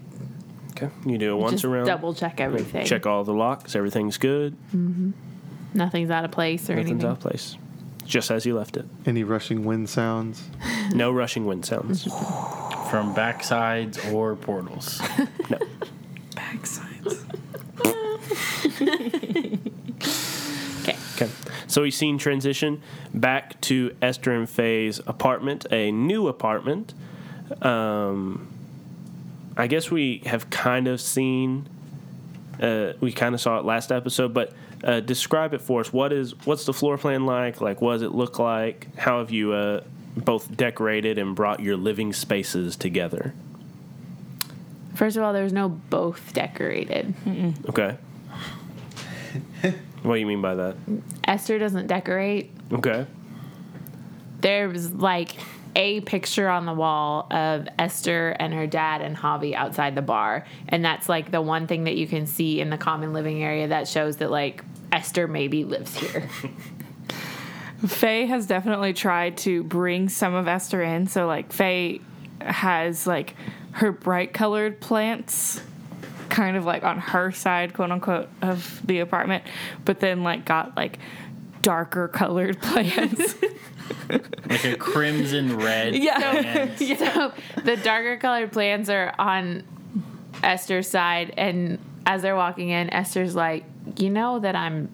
[0.72, 0.88] okay.
[1.04, 1.84] You do a once just around.
[1.86, 3.76] double check everything Check all the locks.
[3.76, 4.56] Everything's good.
[4.74, 5.10] Mm-hmm.
[5.74, 7.56] nothing's out of place or Nothing's anything out of place.
[8.10, 8.84] Just as you left it.
[9.06, 10.42] Any rushing wind sounds?
[10.92, 12.02] No rushing wind sounds.
[12.90, 15.00] from backsides or portals.
[15.50, 15.58] No.
[16.36, 17.18] Excellent.
[20.82, 20.96] Okay.
[21.14, 21.30] Okay.
[21.66, 22.82] So we've seen transition
[23.14, 26.94] back to Esther and Faye's apartment, a new apartment.
[27.62, 28.48] Um,
[29.56, 31.68] I guess we have kind of seen.
[32.60, 34.52] Uh, we kind of saw it last episode, but
[34.84, 35.92] uh, describe it for us.
[35.92, 37.60] What is what's the floor plan like?
[37.60, 38.94] Like, what does it look like?
[38.96, 39.82] How have you uh,
[40.16, 43.34] both decorated and brought your living spaces together?
[44.94, 47.14] First of all, there's no both decorated.
[47.68, 47.96] Okay.
[50.02, 50.76] what do you mean by that?
[51.24, 52.50] Esther doesn't decorate.
[52.72, 53.06] Okay.
[54.40, 55.36] There's like
[55.76, 60.46] a picture on the wall of Esther and her dad and Javi outside the bar.
[60.68, 63.68] And that's like the one thing that you can see in the common living area
[63.68, 66.28] that shows that like Esther maybe lives here.
[67.86, 71.06] Faye has definitely tried to bring some of Esther in.
[71.06, 72.00] So like Faye
[72.40, 73.34] has like
[73.72, 75.62] her bright colored plants
[76.30, 79.44] kind of like on her side, quote unquote, of the apartment,
[79.84, 80.98] but then like got like
[81.62, 83.34] darker colored plants.
[84.48, 85.94] Like a crimson red.
[85.94, 86.18] Yeah.
[86.18, 86.80] plant.
[86.98, 87.32] So
[87.64, 89.64] the darker colored plants are on
[90.42, 93.64] Esther's side, and as they're walking in, Esther's like,
[93.98, 94.90] "You know that I'm,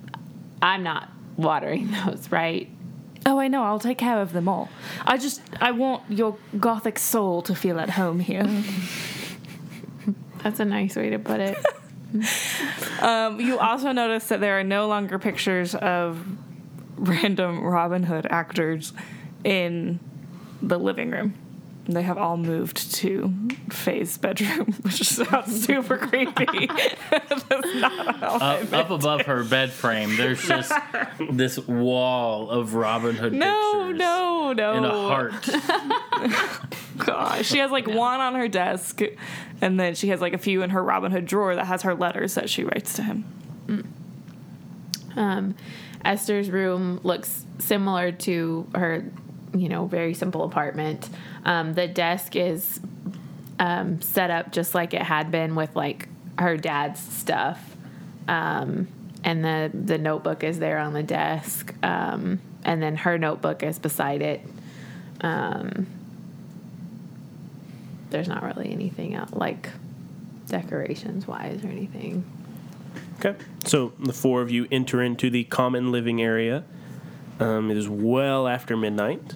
[0.61, 2.69] I'm not watering those, right?"
[3.29, 3.65] oh, I know.
[3.65, 4.69] I'll take care of them all.
[5.05, 8.47] I just I want your gothic soul to feel at home here.
[10.45, 11.59] That's a nice way to put it.
[13.03, 16.25] Um, you also notice that there are no longer pictures of
[16.97, 18.93] random Robin Hood actors
[19.45, 20.01] in
[20.63, 21.35] the living room.
[21.89, 23.33] They have all moved to
[23.71, 26.67] Faye's bedroom, which sounds super creepy.
[27.11, 30.73] That's not how I Up, up above her bed frame, there's just
[31.31, 33.99] this wall of Robin Hood No, pictures.
[34.01, 34.73] no, no.
[34.75, 35.49] In a heart.
[36.99, 39.01] Gosh, she has like one on her desk,
[39.61, 41.95] and then she has like a few in her Robin Hood drawer that has her
[41.95, 43.25] letters that she writes to him.
[45.15, 45.55] Um,
[46.07, 49.05] Esther's room looks similar to her,
[49.55, 51.11] you know, very simple apartment.
[51.45, 52.81] Um, the desk is
[53.59, 57.77] um, set up just like it had been with like her dad's stuff,
[58.29, 58.87] um,
[59.25, 63.79] and the the notebook is there on the desk, um, and then her notebook is
[63.79, 64.43] beside it.
[65.23, 65.89] Um,
[68.11, 69.71] there's not really anything else, like
[70.47, 72.25] decorations wise or anything.
[73.19, 73.35] Okay.
[73.65, 76.65] So the four of you enter into the common living area.
[77.41, 79.35] Um, it is well after midnight.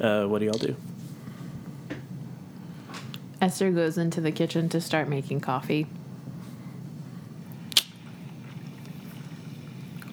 [0.00, 0.76] Uh, what do y'all do?
[3.40, 5.86] Esther goes into the kitchen to start making coffee.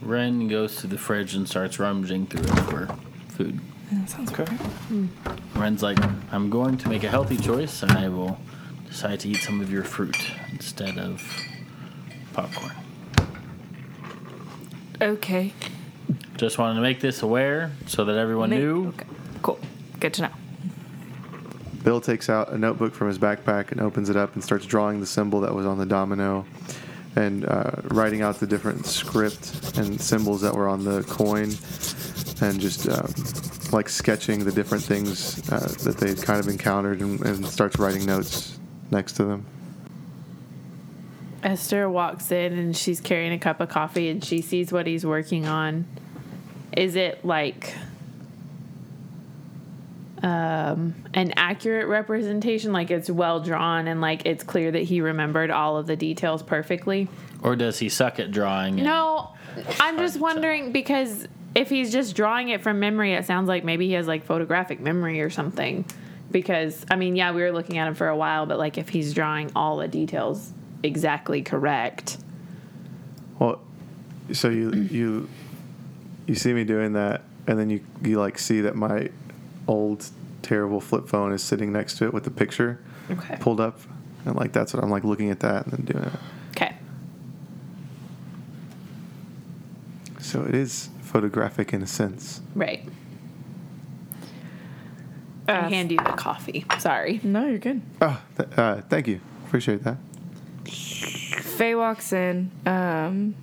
[0.02, 2.98] Ren goes to the fridge and starts rummaging through it for
[3.30, 3.60] food.
[3.92, 4.58] That sounds Okay.
[5.56, 5.98] Ren's like,
[6.32, 8.40] I'm going to make a healthy choice and I will
[8.88, 10.18] decide to eat some of your fruit
[10.52, 11.22] instead of
[12.38, 12.72] popcorn.
[15.02, 15.54] Okay.
[16.36, 18.88] Just wanted to make this aware so that everyone Ma- knew.
[18.90, 19.08] Okay.
[19.42, 19.60] Cool.
[20.00, 20.30] Good to know.
[21.84, 25.00] Bill takes out a notebook from his backpack and opens it up and starts drawing
[25.00, 26.46] the symbol that was on the domino
[27.16, 31.56] and uh, writing out the different script and symbols that were on the coin
[32.42, 33.12] and just um,
[33.72, 38.06] like sketching the different things uh, that they kind of encountered and, and starts writing
[38.06, 38.60] notes
[38.92, 39.46] next to them.
[41.44, 45.06] Esther walks in and she's carrying a cup of coffee and she sees what he's
[45.06, 45.86] working on.
[46.76, 47.76] Is it like
[50.24, 52.72] um, an accurate representation?
[52.72, 56.42] Like it's well drawn and like it's clear that he remembered all of the details
[56.44, 57.08] perfectly?
[57.44, 58.78] Or does he suck at drawing?
[58.78, 59.34] No,
[59.80, 63.88] I'm just wondering because if he's just drawing it from memory, it sounds like maybe
[63.88, 65.86] he has like photographic memory or something.
[66.30, 68.90] Because I mean, yeah, we were looking at him for a while, but like if
[68.90, 70.52] he's drawing all the details
[70.84, 72.18] exactly correct,
[73.40, 73.60] Well,
[74.34, 75.30] so you you
[76.28, 79.10] you see me doing that, and then you you like see that my
[79.68, 80.08] old
[80.42, 82.80] terrible flip phone is sitting next to it with the picture
[83.12, 83.80] okay, pulled up,
[84.26, 86.14] and like that's what I'm like looking at that and then doing it.
[86.52, 86.76] okay,
[90.20, 92.42] So it is photographic in a sense.
[92.56, 92.84] right.
[95.50, 96.66] I hand you the coffee.
[96.78, 97.22] Sorry.
[97.24, 97.82] No, you're good.
[98.02, 99.96] Oh, th- uh, thank you, appreciate that.
[100.70, 102.52] Faye walks in.
[102.66, 103.36] Um,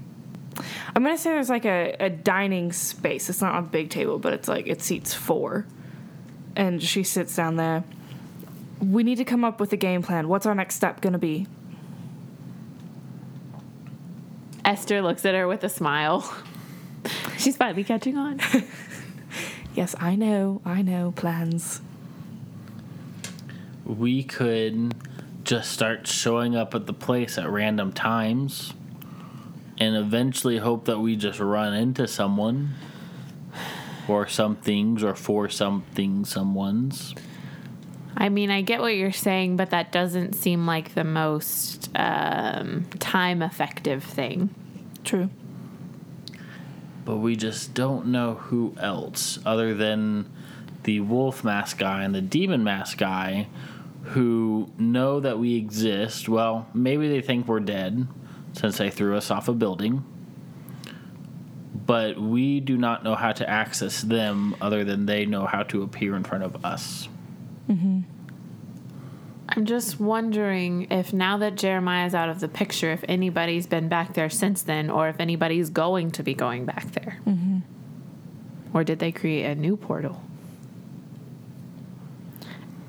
[0.94, 3.28] I'm gonna say there's like a, a dining space.
[3.28, 5.66] It's not a big table, but it's like it seats four.
[6.56, 7.82] And she sits down there.
[8.80, 10.28] We need to come up with a game plan.
[10.28, 11.46] What's our next step gonna be?
[14.64, 16.32] Esther looks at her with a smile.
[17.38, 18.40] She's finally catching on.
[19.74, 21.80] Yes, I know, I know plans.
[23.84, 24.94] we could
[25.44, 28.72] just start showing up at the place at random times
[29.78, 32.74] and eventually hope that we just run into someone
[34.08, 37.14] or some things or for something someone's.
[38.16, 42.86] I mean, I get what you're saying, but that doesn't seem like the most um,
[42.98, 44.54] time effective thing.
[45.02, 45.28] True.
[47.04, 50.30] But we just don't know who else other than
[50.84, 53.48] the wolf mask guy and the demon mask guy
[54.04, 56.28] who know that we exist.
[56.28, 58.06] Well, maybe they think we're dead
[58.52, 60.04] since they threw us off a building.
[61.86, 65.82] But we do not know how to access them other than they know how to
[65.82, 67.08] appear in front of us.
[67.68, 68.00] Mm-hmm.
[69.48, 74.14] I'm just wondering if now that Jeremiah's out of the picture, if anybody's been back
[74.14, 77.18] there since then, or if anybody's going to be going back there.
[77.26, 77.58] Mm-hmm.
[78.72, 80.20] Or did they create a new portal?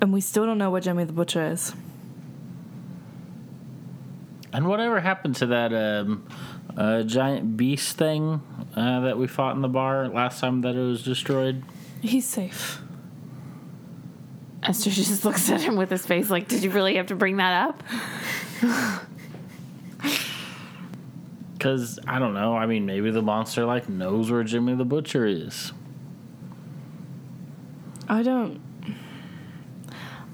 [0.05, 1.73] And we still don't know where Jimmy the Butcher is.
[4.53, 6.27] And whatever happened to that um,
[6.77, 8.39] uh, giant beast thing
[8.75, 11.63] uh, that we fought in the bar last time that it was destroyed?
[12.03, 12.83] He's safe.
[14.61, 17.37] Esther just looks at him with his face like, Did you really have to bring
[17.37, 17.83] that up?
[21.53, 25.25] Because, I don't know, I mean, maybe the monster, like, knows where Jimmy the Butcher
[25.25, 25.73] is.
[28.07, 28.61] I don't.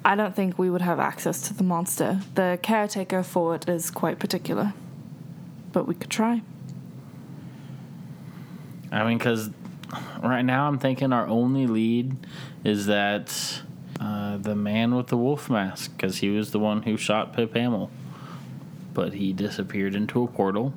[0.03, 2.21] I don't think we would have access to the monster.
[2.33, 4.73] The caretaker for it is quite particular.
[5.71, 6.41] But we could try.
[8.91, 9.51] I mean, because
[10.23, 12.15] right now I'm thinking our only lead
[12.63, 13.61] is that
[13.99, 17.53] uh, the man with the wolf mask, because he was the one who shot Pip
[17.53, 17.91] Hamill.
[18.93, 20.73] But he disappeared into a portal.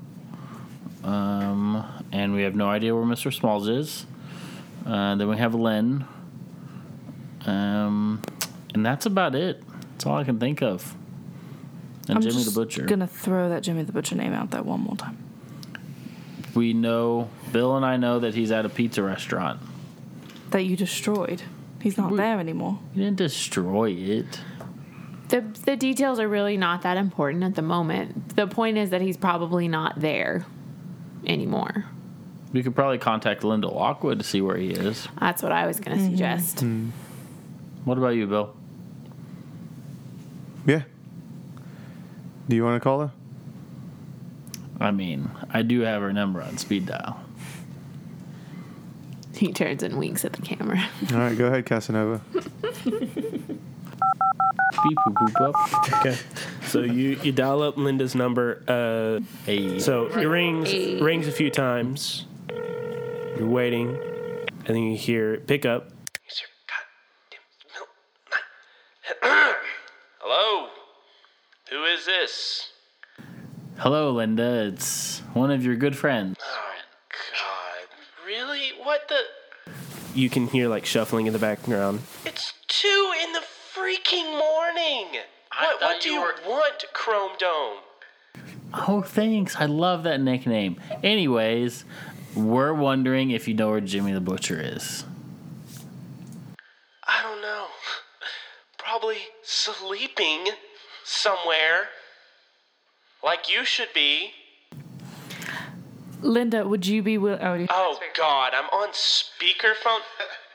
[1.03, 3.33] Um, and we have no idea where Mr.
[3.33, 4.07] Smalls is.
[4.87, 6.07] Uh, then we have Len.
[7.47, 8.22] Um,
[8.75, 9.62] and that's about it.
[9.93, 10.95] That's all I can think of.
[12.09, 12.85] And I'm Jimmy just the Butcher.
[12.85, 15.16] gonna throw that Jimmy the Butcher name out there one more time.
[16.55, 19.61] We know, Bill and I know that he's at a pizza restaurant.
[20.51, 21.43] That you destroyed.
[21.81, 22.79] He's not We- there anymore.
[22.95, 24.41] You didn't destroy it.
[25.29, 28.37] The, the details are really not that important at the moment.
[28.37, 30.45] The point is that he's probably not there
[31.27, 31.87] anymore.
[32.53, 35.09] We could probably contact Linda Lockwood to see where he is.
[35.18, 36.12] That's what I was going to mm-hmm.
[36.12, 36.61] suggest.
[36.61, 36.91] Hmm.
[37.85, 38.55] What about you, Bill?
[40.66, 40.82] Yeah.
[42.48, 43.10] Do you want to call her?
[44.80, 47.20] I mean, I do have her number on speed dial.
[49.34, 50.82] He turns and winks at the camera.
[51.12, 52.20] All right, go ahead, Casanova.
[52.32, 52.44] Beep
[55.06, 55.54] boop boop up.
[56.00, 56.16] Okay.
[56.66, 58.62] So you, you dial up Linda's number.
[58.68, 59.78] Uh, Hey.
[59.78, 62.26] so it rings rings a few times.
[63.38, 63.96] You're waiting,
[64.66, 65.90] and then you hear it pick up.
[70.20, 70.68] Hello.
[71.70, 72.68] Who is this?
[73.78, 74.70] Hello, Linda.
[74.72, 76.37] It's one of your good friends.
[76.41, 76.72] Oh
[77.11, 78.26] God!
[78.26, 78.70] Really?
[78.82, 79.20] What the?
[80.14, 82.03] You can hear like shuffling in the background.
[82.24, 83.43] It's two in the
[83.74, 85.20] freaking morning.
[85.61, 87.78] What, what do you want, Chrome Dome?
[88.89, 89.57] Oh, thanks.
[89.57, 90.80] I love that nickname.
[91.03, 91.85] Anyways,
[92.35, 95.05] we're wondering if you know where Jimmy the Butcher is.
[97.07, 97.66] I don't know.
[98.78, 100.47] Probably sleeping
[101.05, 101.89] somewhere.
[103.25, 104.33] Like you should be.
[106.20, 107.41] Linda, would you be willing?
[107.43, 110.01] Oh, you- Oh God, I'm on speakerphone.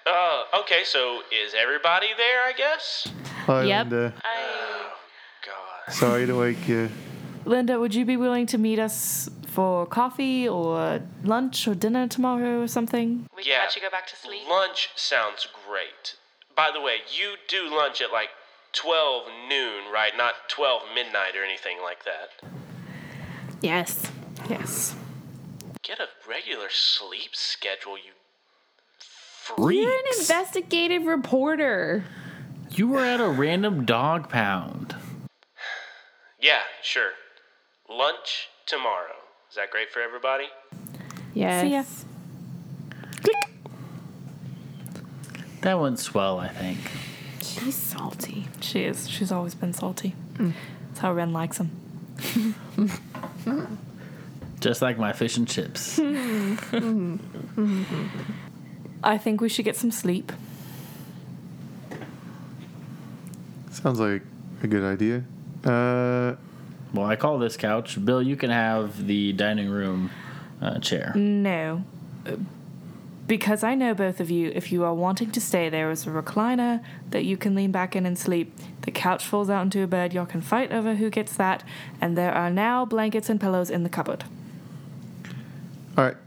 [0.07, 2.41] Uh, okay, so is everybody there?
[2.43, 3.07] I guess.
[3.45, 3.91] Hi, Yep.
[3.91, 4.13] Linda.
[5.45, 5.93] God.
[5.93, 6.89] Sorry to wake you.
[7.45, 12.59] Linda, would you be willing to meet us for coffee or lunch or dinner tomorrow
[12.61, 13.27] or something?
[13.35, 13.57] We Yeah.
[13.57, 14.47] can let you go back to sleep.
[14.47, 16.15] Lunch sounds great.
[16.55, 18.29] By the way, you do lunch at like
[18.73, 20.11] 12 noon, right?
[20.15, 22.49] Not 12 midnight or anything like that.
[23.61, 24.11] Yes.
[24.49, 24.95] Yes.
[25.83, 28.13] Get a regular sleep schedule, you
[29.57, 32.05] You're an investigative reporter.
[32.71, 34.95] You were at a random dog pound.
[36.39, 37.11] Yeah, sure.
[37.89, 39.15] Lunch tomorrow.
[39.49, 40.45] Is that great for everybody?
[41.33, 41.63] Yes.
[41.63, 41.83] See ya.
[45.61, 46.79] That went swell, I think.
[47.41, 48.47] She's salty.
[48.61, 49.09] She is.
[49.09, 50.13] She's always been salty.
[50.37, 51.71] That's how Ren likes him.
[54.59, 55.97] Just like my fish and chips.
[59.03, 60.31] I think we should get some sleep.
[63.71, 64.23] Sounds like
[64.61, 65.23] a good idea.
[65.63, 66.35] Uh,
[66.93, 68.03] well, I call this couch.
[68.03, 70.09] Bill, you can have the dining room
[70.61, 71.13] uh, chair.
[71.15, 71.83] No.
[73.29, 76.09] Because I know both of you, if you are wanting to stay, there is a
[76.09, 78.51] recliner that you can lean back in and sleep.
[78.81, 80.15] The couch falls out into a bed.
[80.15, 81.63] Y'all can fight over who gets that.
[82.01, 84.23] And there are now blankets and pillows in the cupboard.
[85.95, 86.17] All right.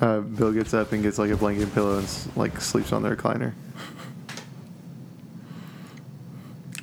[0.00, 3.04] Uh, Bill gets up and gets like a blanket and pillow and like sleeps on
[3.04, 3.52] the recliner.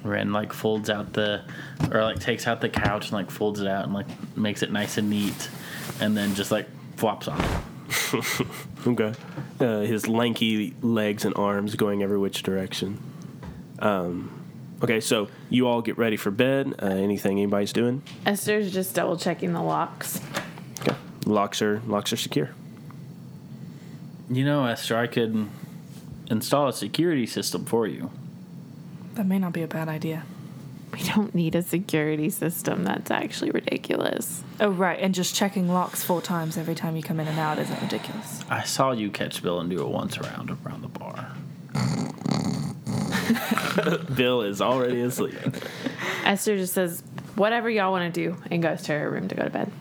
[0.02, 1.44] Ren like folds out the,
[1.92, 4.08] or like takes out the couch and like folds it out and like
[4.38, 5.50] makes it nice and neat,
[6.00, 7.52] and then just like flops on it.
[8.88, 9.14] Okay.
[9.60, 12.98] Uh, his lanky legs and arms going every which direction.
[13.80, 14.32] Um,
[14.82, 16.76] okay, so you all get ready for bed.
[16.82, 18.02] Uh, anything anybody's doing?
[18.26, 20.22] Esther's just double checking the locks.
[20.82, 20.96] Okay.
[21.26, 22.52] Locks are locks are secure.
[24.30, 25.50] You know, Esther, I could
[26.30, 28.12] install a security system for you.
[29.16, 30.24] That may not be a bad idea.
[30.92, 32.84] We don't need a security system.
[32.84, 34.44] That's actually ridiculous.
[34.60, 35.00] Oh, right.
[35.00, 38.44] And just checking locks four times every time you come in and out isn't ridiculous.
[38.50, 41.34] I saw you catch Bill and do it once around around the bar.
[44.16, 45.38] Bill is already asleep.
[46.24, 47.04] Esther just says,
[47.36, 49.72] whatever y'all want to do, and goes to her room to go to bed.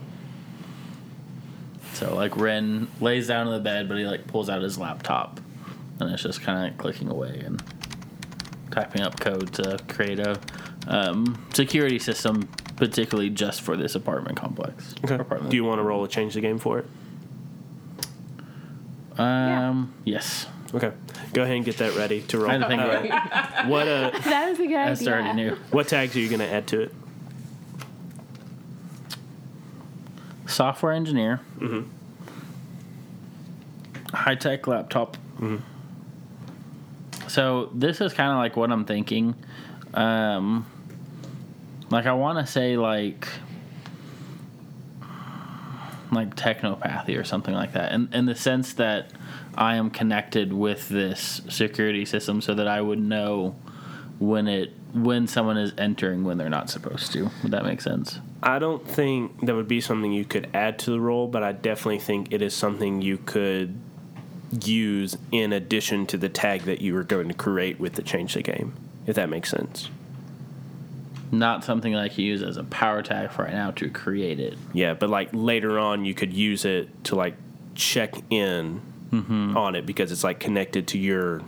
[1.95, 5.41] So like Ren lays down in the bed, but he like pulls out his laptop,
[6.01, 7.63] and it's just kind of clicking away and
[8.71, 10.39] typing up code to create a
[10.87, 12.43] um, security system,
[12.77, 14.95] particularly just for this apartment complex.
[15.05, 15.15] Okay.
[15.17, 15.51] Apartment.
[15.51, 16.87] Do you want to roll a change the game for it?
[19.21, 19.93] Um.
[20.05, 20.47] Yes.
[20.73, 20.93] Okay.
[21.33, 22.51] Go ahead and get that ready to roll.
[22.51, 23.05] I think Uh, about
[23.65, 23.69] it.
[23.69, 25.57] what uh That is a good Esther already knew.
[25.71, 26.95] what tags are you going to add to it?
[30.47, 31.41] Software engineer.
[34.13, 35.17] High tech laptop.
[37.29, 39.35] So this is kind of like what I'm thinking.
[39.95, 40.67] Um,
[41.91, 43.29] like I want to say like
[46.11, 49.11] like technopathy or something like that, in in the sense that
[49.57, 53.57] I am connected with this security system, so that I would know
[54.19, 57.31] when it when someone is entering when they're not supposed to.
[57.43, 58.21] Would that make sense?
[58.43, 61.53] I don't think that would be something you could add to the role, but I
[61.53, 63.79] definitely think it is something you could
[64.65, 68.35] use in addition to the tag that you were going to create with the change
[68.35, 68.73] the game,
[69.09, 69.91] if that makes sense.
[71.33, 74.39] not something that I can use as a power tag for right now to create
[74.41, 74.57] it.
[74.73, 77.35] Yeah, but like later on, you could use it to like
[77.75, 78.81] check in
[79.57, 81.41] on it because it's like connected to your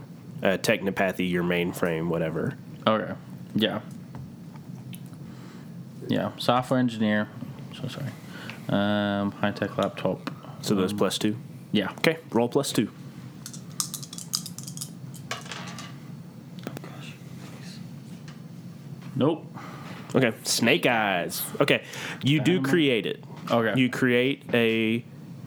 [0.43, 2.57] uh, technopathy, your mainframe, whatever.
[2.87, 3.13] Okay.
[3.55, 3.81] Yeah.
[6.09, 6.33] Yeah.
[6.39, 7.29] Software engineer.
[7.81, 8.11] So sorry.
[8.69, 10.31] Um, high tech laptop.
[10.63, 11.37] So those plus two.
[11.73, 11.91] Yeah.
[11.99, 12.91] Okay, roll plus two.
[19.21, 19.47] Nope.
[20.15, 21.43] Okay, snake eyes.
[21.61, 21.85] Okay,
[22.23, 23.23] you do create it.
[23.51, 23.79] Okay.
[23.79, 25.05] You create a,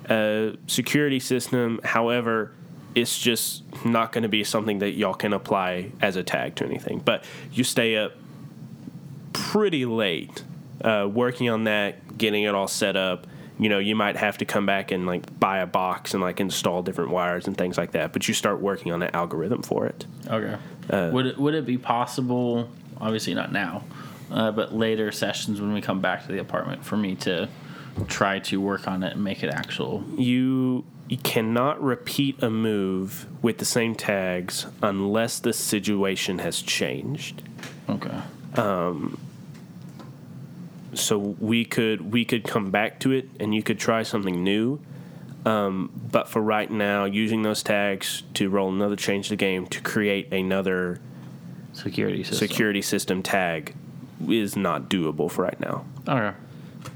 [0.09, 1.81] a security system.
[1.83, 2.53] However,
[2.93, 6.65] it's just not going to be something that y'all can apply as a tag to
[6.65, 6.99] anything.
[6.99, 8.13] But you stay up
[9.33, 10.43] pretty late
[10.81, 13.25] uh, working on that, getting it all set up.
[13.57, 16.39] You know, you might have to come back and like buy a box and like
[16.39, 18.13] install different wires and things like that.
[18.13, 20.05] But you start working on an algorithm for it.
[20.27, 20.57] Okay.
[20.89, 22.69] Uh, would it would it be possible?
[23.03, 23.83] Obviously not now,
[24.31, 27.49] uh, but later sessions when we come back to the apartment for me to
[28.07, 30.03] try to work on it and make it actual.
[30.17, 37.43] you you cannot repeat a move with the same tags unless the situation has changed.
[37.89, 38.17] Okay.
[38.55, 39.17] Um,
[40.93, 44.79] So we could we could come back to it and you could try something new.
[45.45, 49.81] Um, but for right now, using those tags to roll another change the game to
[49.81, 51.01] create another
[51.73, 52.47] Security system.
[52.47, 53.73] security system tag
[54.27, 55.85] is not doable for right now.
[56.07, 56.35] Okay.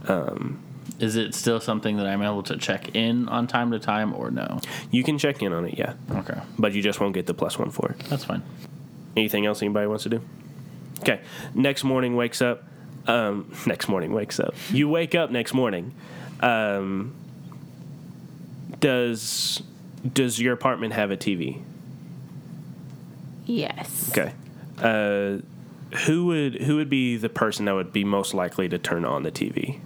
[0.08, 0.60] Um,
[1.00, 4.32] is it still something that I'm able to check in on time to time or
[4.32, 4.60] no?
[4.92, 6.40] You can check in on it, yeah, Okay.
[6.58, 8.00] but you just won't get the plus one for it.
[8.10, 8.42] That's fine.
[9.16, 10.22] Anything else anybody wants to do?
[11.00, 11.22] Okay.
[11.54, 12.64] Next morning wakes up.
[13.08, 14.54] Um, next morning wakes up.
[14.72, 15.94] You wake up next morning.
[16.42, 17.16] Um,
[18.80, 19.62] does
[20.14, 21.62] does your apartment have a TV?
[23.46, 24.10] Yes.
[24.12, 24.34] Okay.
[24.80, 25.38] Uh,
[26.06, 29.24] who would who would be the person that would be most likely to turn on
[29.24, 29.80] the TV?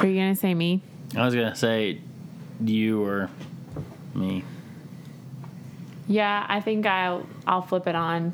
[0.00, 0.82] Are you gonna say me?
[1.16, 2.00] I was gonna say
[2.60, 3.30] you or
[4.14, 4.44] me.
[6.06, 8.32] Yeah, I think I'll I'll flip it on.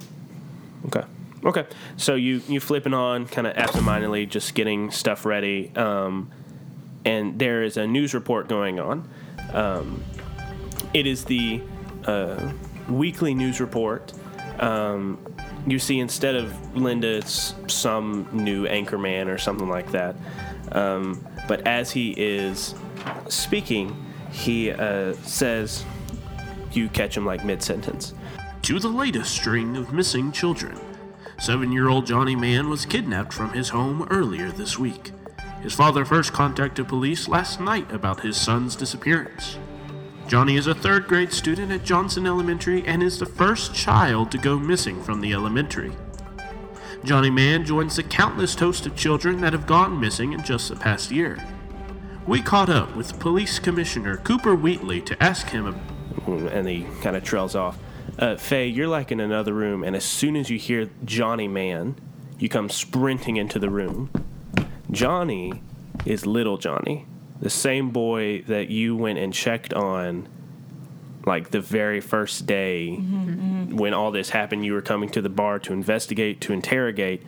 [0.86, 1.05] Okay.
[1.45, 1.66] Okay.
[1.97, 5.72] So you you flipping on kind of absentmindedly, just getting stuff ready.
[5.76, 6.30] Um,
[7.05, 9.09] and there is a news report going on.
[9.53, 10.03] Um,
[10.93, 11.61] it is the
[12.07, 12.53] uh,
[12.89, 14.13] weekly news report.
[14.59, 15.19] Um,
[15.67, 20.17] you see instead of Linda, it's some new anchorman or something like that.
[20.73, 22.75] Um, but as he is
[23.29, 23.95] speaking,
[24.31, 25.85] he uh, says,
[26.73, 28.15] you catch him like mid sentence.
[28.63, 30.79] To the latest string of missing children.
[31.39, 35.13] Seven year old Johnny Mann was kidnapped from his home earlier this week.
[35.63, 39.59] His father first contacted police last night about his son's disappearance.
[40.29, 44.37] Johnny is a third grade student at Johnson Elementary and is the first child to
[44.37, 45.91] go missing from the elementary.
[47.03, 50.76] Johnny Mann joins the countless host of children that have gone missing in just the
[50.76, 51.43] past year.
[52.26, 55.81] We caught up with Police Commissioner Cooper Wheatley to ask him,
[56.26, 57.79] and he kind of trails off.
[58.18, 61.97] Uh, Faye, you're like in another room, and as soon as you hear Johnny Mann,
[62.39, 64.11] you come sprinting into the room.
[64.91, 65.62] Johnny
[66.05, 67.07] is little Johnny,
[67.41, 70.28] the same boy that you went and checked on
[71.26, 75.59] like the very first day when all this happened you were coming to the bar
[75.59, 77.22] to investigate to interrogate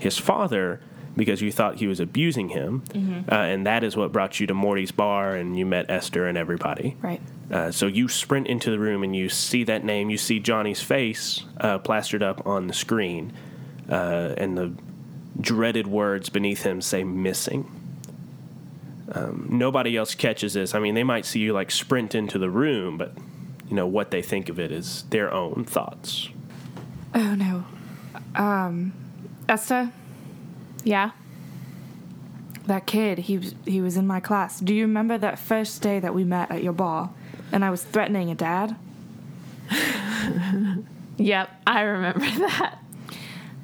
[0.00, 0.80] his father
[1.16, 2.82] because you thought he was abusing him
[3.30, 6.36] uh, and that is what brought you to morty's bar and you met esther and
[6.38, 7.20] everybody Right.
[7.50, 10.10] uh, so you sprint into the room and you see that name.
[10.10, 13.32] You see Johnny's face uh, plastered up on the screen,
[13.88, 14.72] uh, and the
[15.40, 17.70] dreaded words beneath him say "missing."
[19.12, 20.74] Um, nobody else catches this.
[20.74, 23.14] I mean, they might see you like sprint into the room, but
[23.68, 26.28] you know what they think of it is their own thoughts.
[27.14, 27.64] Oh no.
[28.34, 28.92] Um,
[29.48, 29.90] Esther,
[30.84, 31.12] Yeah.
[32.66, 34.60] that kid, he was he was in my class.
[34.60, 37.10] Do you remember that first day that we met at your bar,
[37.50, 38.76] and I was threatening a dad?
[41.20, 42.78] Yep, I remember that.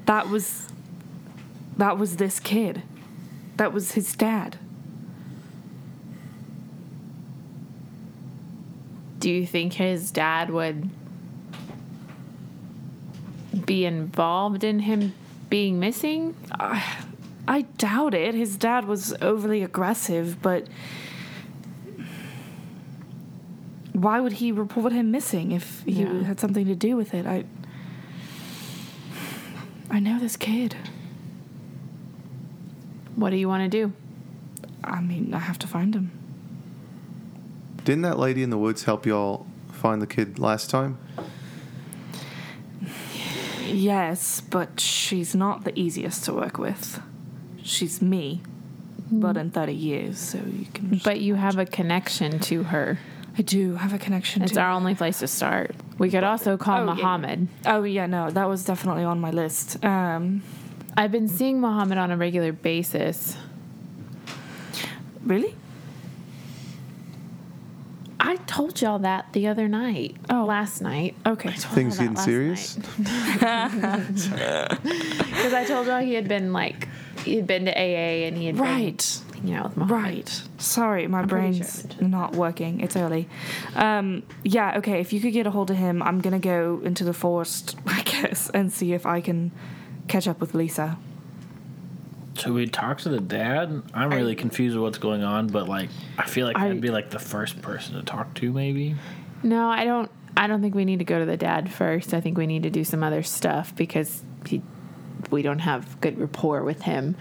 [0.07, 0.69] That was
[1.77, 2.83] that was this kid.
[3.59, 4.59] That was his dad.
[9.25, 10.91] Do you think his dad would
[13.65, 15.15] be involved in him
[15.49, 16.37] being missing?
[17.49, 18.35] I doubt it.
[18.35, 20.67] His dad was overly aggressive, but
[23.95, 26.25] why would he report him missing if he Yeah.
[26.25, 27.25] had something to do with it?
[27.25, 27.45] I
[29.91, 30.77] I know this kid.
[33.17, 33.95] What do you want to do?
[34.83, 36.11] I mean, I have to find him.
[37.85, 40.99] Didn't that lady in the woods help y'all find the kid last time?
[43.67, 47.01] Yes, but she's not the easiest to work with.
[47.63, 48.43] She's me,
[49.11, 50.93] but in 30 years, so you can.
[50.93, 52.99] just- But you have a connection to her.
[53.37, 54.61] I do have a connection It's to.
[54.61, 55.75] our only place to start.
[55.99, 57.03] We could also call Oh, yeah.
[57.67, 59.85] Oh, yeah, no, that was definitely on my list.
[59.85, 60.43] Um,
[60.97, 63.37] I've been seeing Muhammad on a regular basis.
[65.25, 65.55] really?
[68.55, 70.15] I told y'all that the other night.
[70.31, 70.45] Oh.
[70.45, 71.17] last night.
[71.27, 71.51] Okay.
[71.51, 72.77] Things getting serious?
[75.35, 76.87] Because I told y'all he had been like
[77.25, 79.21] he had been to AA and he had Right.
[79.33, 80.05] been hanging out with Muhammad.
[80.05, 80.43] Right.
[80.59, 82.79] Sorry, my pretty brain's sure not working.
[82.81, 83.29] It's early.
[83.75, 86.81] Um, yeah, okay, if you could get a hold of him, I'm going to go
[86.85, 89.51] into the forest, I guess, and see if I can
[90.07, 90.97] catch up with Lisa.
[92.37, 93.83] Should we talk to the dad?
[93.95, 96.91] I'm really confused with what's going on, but like, I feel like I- I'd be
[96.91, 98.97] like the first person to talk to, maybe.
[99.43, 100.11] No, I don't.
[100.37, 102.13] I don't think we need to go to the dad first.
[102.13, 104.63] I think we need to do some other stuff because he,
[105.31, 107.15] we don't have good rapport with him.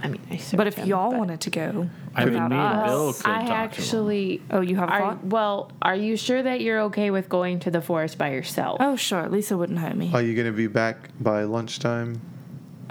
[0.00, 2.56] I mean, I But if him, y'all but- wanted to go I mean, without me
[2.58, 3.56] and us- Bill could I talk to him.
[3.86, 4.42] actually.
[4.50, 5.24] Oh, you have a Are, thought?
[5.24, 8.76] well, are you sure that you're okay with going to the forest by yourself?
[8.80, 9.28] Oh, sure.
[9.30, 10.10] Lisa wouldn't hurt me.
[10.12, 12.20] Are you going to be back by lunchtime?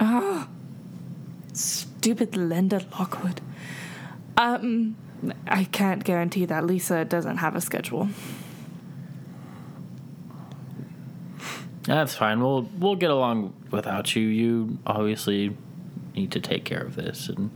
[1.58, 3.40] Stupid Linda Lockwood.
[4.36, 4.96] Um,
[5.48, 6.64] I can't guarantee that.
[6.64, 8.08] Lisa doesn't have a schedule.
[11.84, 12.40] That's fine.
[12.40, 14.22] We'll we'll get along without you.
[14.26, 15.56] You obviously
[16.14, 17.50] need to take care of this, and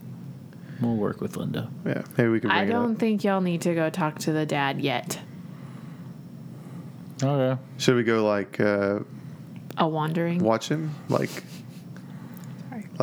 [0.81, 1.69] we'll work with Linda.
[1.85, 2.99] Yeah, maybe we can bring I don't up.
[2.99, 5.21] think y'all need to go talk to the dad yet.
[7.23, 7.61] Okay.
[7.79, 9.01] Should we go like uh,
[9.77, 10.39] A wandering.
[10.43, 10.95] watch him?
[11.09, 11.45] Like,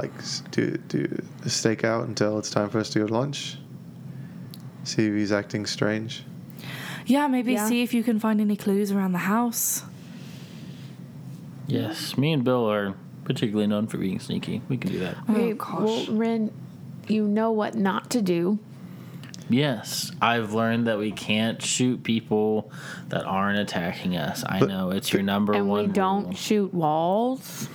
[0.01, 0.11] like
[0.51, 1.03] do do
[1.43, 3.57] a stakeout until it's time for us to go to lunch?
[4.83, 6.23] See if he's acting strange.
[7.05, 7.67] Yeah, maybe Yeah.
[7.67, 9.83] see if you can find any clues around the house.
[11.67, 12.95] Yes, me and Bill are
[13.25, 14.61] particularly known for being sneaky.
[14.69, 15.17] We can do that.
[15.29, 16.07] Okay, Oh, gosh.
[16.07, 16.51] well, Ren,
[17.07, 18.59] you know what not to do.
[19.51, 22.71] Yes, I've learned that we can't shoot people
[23.09, 24.43] that aren't attacking us.
[24.47, 25.87] I But- know it's your number and one.
[25.87, 26.33] we don't rule.
[26.33, 27.67] shoot walls.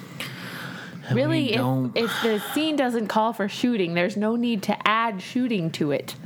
[1.09, 4.89] And we Really, if, if the scene doesn't call for shooting, there's no need to
[4.89, 6.17] add shooting to it.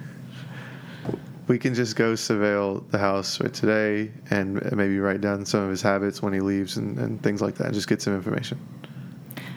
[1.49, 5.71] We can just go surveil the house for today and maybe write down some of
[5.71, 7.67] his habits when he leaves and, and things like that.
[7.67, 8.61] And Just get some information.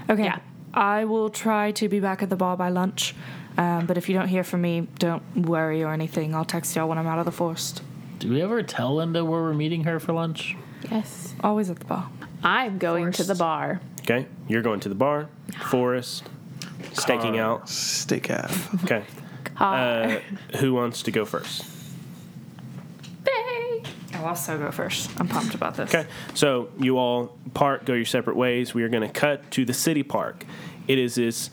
[0.10, 0.24] Okay.
[0.24, 0.40] Yeah.
[0.74, 3.14] I will try to be back at the bar by lunch.
[3.58, 6.34] Um, but if you don't hear from me, don't worry or anything.
[6.34, 7.82] I'll text y'all when I'm out of the forest.
[8.20, 10.56] Do we ever tell Linda where we're meeting her for lunch?
[10.90, 11.34] Yes.
[11.42, 12.10] Always at the bar.
[12.44, 13.82] I'm going to the bar.
[14.12, 15.30] Okay, you're going to the bar,
[15.70, 16.24] forest,
[16.92, 17.70] staking out.
[17.70, 18.52] Steak out.
[18.84, 19.06] Okay.
[19.58, 20.20] Uh,
[20.58, 21.64] who wants to go first?
[23.24, 23.84] Bay.
[24.16, 25.10] I'll also go first.
[25.18, 25.94] I'm pumped about this.
[25.94, 28.74] Okay, so you all part, go your separate ways.
[28.74, 30.46] We are going to cut to the city park.
[30.90, 31.50] It is this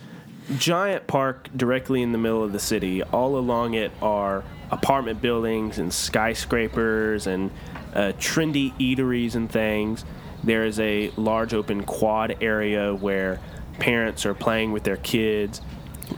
[0.56, 3.04] giant park directly in the middle of the city.
[3.04, 4.42] All along it are
[4.72, 7.52] apartment buildings and skyscrapers and
[7.94, 10.04] uh, trendy eateries and things.
[10.48, 13.38] There is a large open quad area where
[13.78, 15.60] parents are playing with their kids.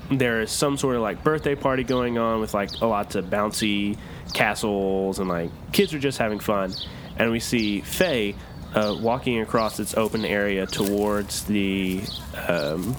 [0.09, 3.25] There is some sort of like birthday party going on with like a lots of
[3.25, 3.99] bouncy
[4.33, 6.73] castles and like kids are just having fun.
[7.17, 8.37] And we see Faye
[8.73, 12.01] uh, walking across this open area towards the
[12.47, 12.95] um,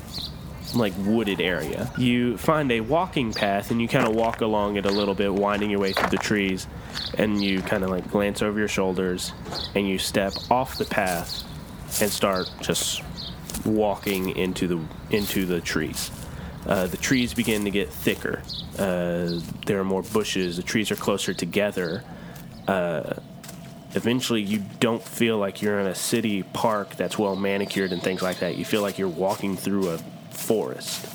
[0.76, 1.92] like wooded area.
[1.98, 5.34] You find a walking path and you kind of walk along it a little bit,
[5.34, 6.68] winding your way through the trees,
[7.18, 9.34] and you kind of like glance over your shoulders
[9.76, 11.44] and you step off the path
[12.02, 13.04] and start just
[13.66, 14.80] walking into the
[15.16, 16.12] into the trees.
[16.66, 18.42] Uh, the trees begin to get thicker.
[18.78, 20.58] Uh, there are more bushes.
[20.58, 22.04] The trees are closer together.
[22.68, 23.16] Uh,
[23.94, 28.22] eventually, you don't feel like you're in a city park that's well manicured and things
[28.22, 28.58] like that.
[28.58, 30.00] You feel like you're walking through a
[30.42, 31.08] forest.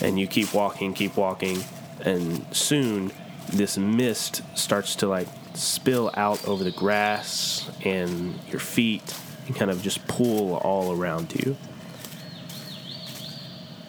[0.00, 1.62] And you keep walking, keep walking,
[2.00, 3.12] and soon
[3.52, 9.14] this mist starts to like spill out over the grass and your feet
[9.46, 11.56] and kind of just pool all around you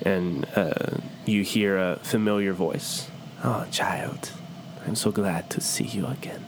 [0.06, 3.10] and uh, you hear a familiar voice.
[3.44, 4.32] Oh, child,
[4.86, 6.46] I'm so glad to see you again.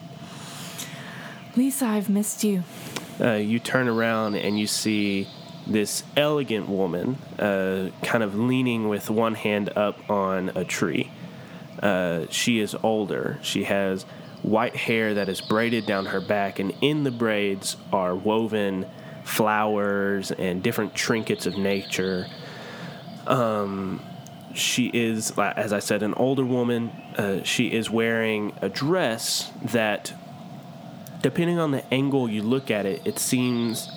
[1.55, 2.63] Lisa, I've missed you.
[3.19, 5.27] Uh, you turn around and you see
[5.69, 11.11] this elegant woman, uh, kind of leaning with one hand up on a tree.
[11.81, 13.39] Uh, she is older.
[13.41, 14.03] She has
[14.41, 18.85] white hair that is braided down her back, and in the braids are woven
[19.23, 22.27] flowers and different trinkets of nature
[24.57, 26.89] she is, as I said, an older woman.
[27.15, 30.13] Uh, she is wearing a dress that,
[31.21, 33.89] depending on the angle you look at it, it seems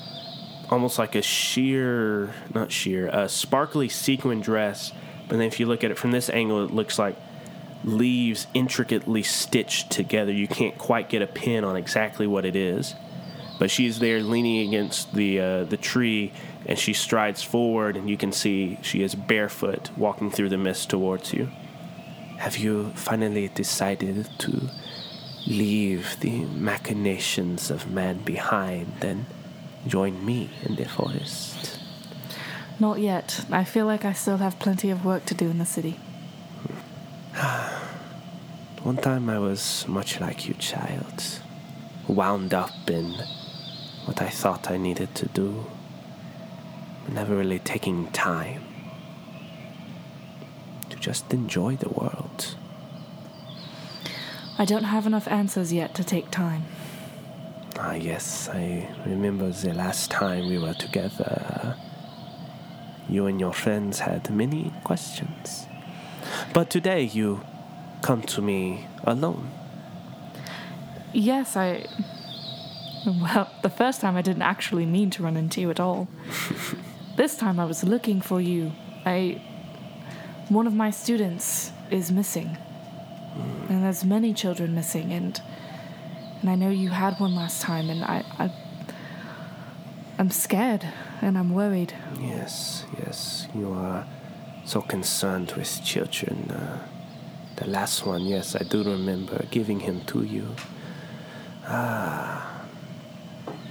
[0.71, 4.93] almost like a sheer, not sheer, a sparkly sequin dress.
[5.29, 7.17] But then if you look at it from this angle, it looks like
[7.85, 10.33] leaves intricately stitched together.
[10.33, 12.95] You can't quite get a pin on exactly what it is.
[13.59, 16.33] But she's there leaning against the uh, the tree,
[16.65, 20.89] and she strides forward, and you can see she is barefoot, walking through the mist
[20.89, 21.51] towards you.
[22.39, 24.71] Have you finally decided to
[25.47, 29.27] leave the machinations of man behind and
[29.87, 31.79] join me in the forest?
[32.79, 33.45] Not yet.
[33.51, 35.99] I feel like I still have plenty of work to do in the city.
[38.83, 41.41] One time I was much like you, child,
[42.09, 43.13] wound up in
[44.07, 45.67] what I thought I needed to do,
[47.09, 48.63] never really taking time
[50.89, 52.57] to just enjoy the world.
[54.59, 56.65] I don't have enough answers yet to take time.
[57.83, 61.77] Ah, yes, I remember the last time we were together.
[63.09, 65.67] You and your friends had many questions.
[66.53, 67.41] But today you
[68.03, 69.51] come to me alone.
[71.15, 71.87] Yes, I.
[73.07, 76.07] Well, the first time I didn't actually mean to run into you at all.
[77.17, 78.73] this time I was looking for you.
[79.07, 79.41] I.
[80.51, 82.59] One of my students is missing.
[83.71, 85.41] And there's many children missing, and.
[86.41, 88.25] And I know you had one last time, and I.
[88.39, 88.51] I
[90.19, 90.87] I'm scared,
[91.23, 91.95] and I'm worried.
[92.21, 94.07] Yes, yes, you are
[94.67, 96.51] so concerned with children.
[96.51, 96.87] Uh,
[97.57, 100.55] the last one, yes, I do remember giving him to you.
[101.67, 102.67] Ah,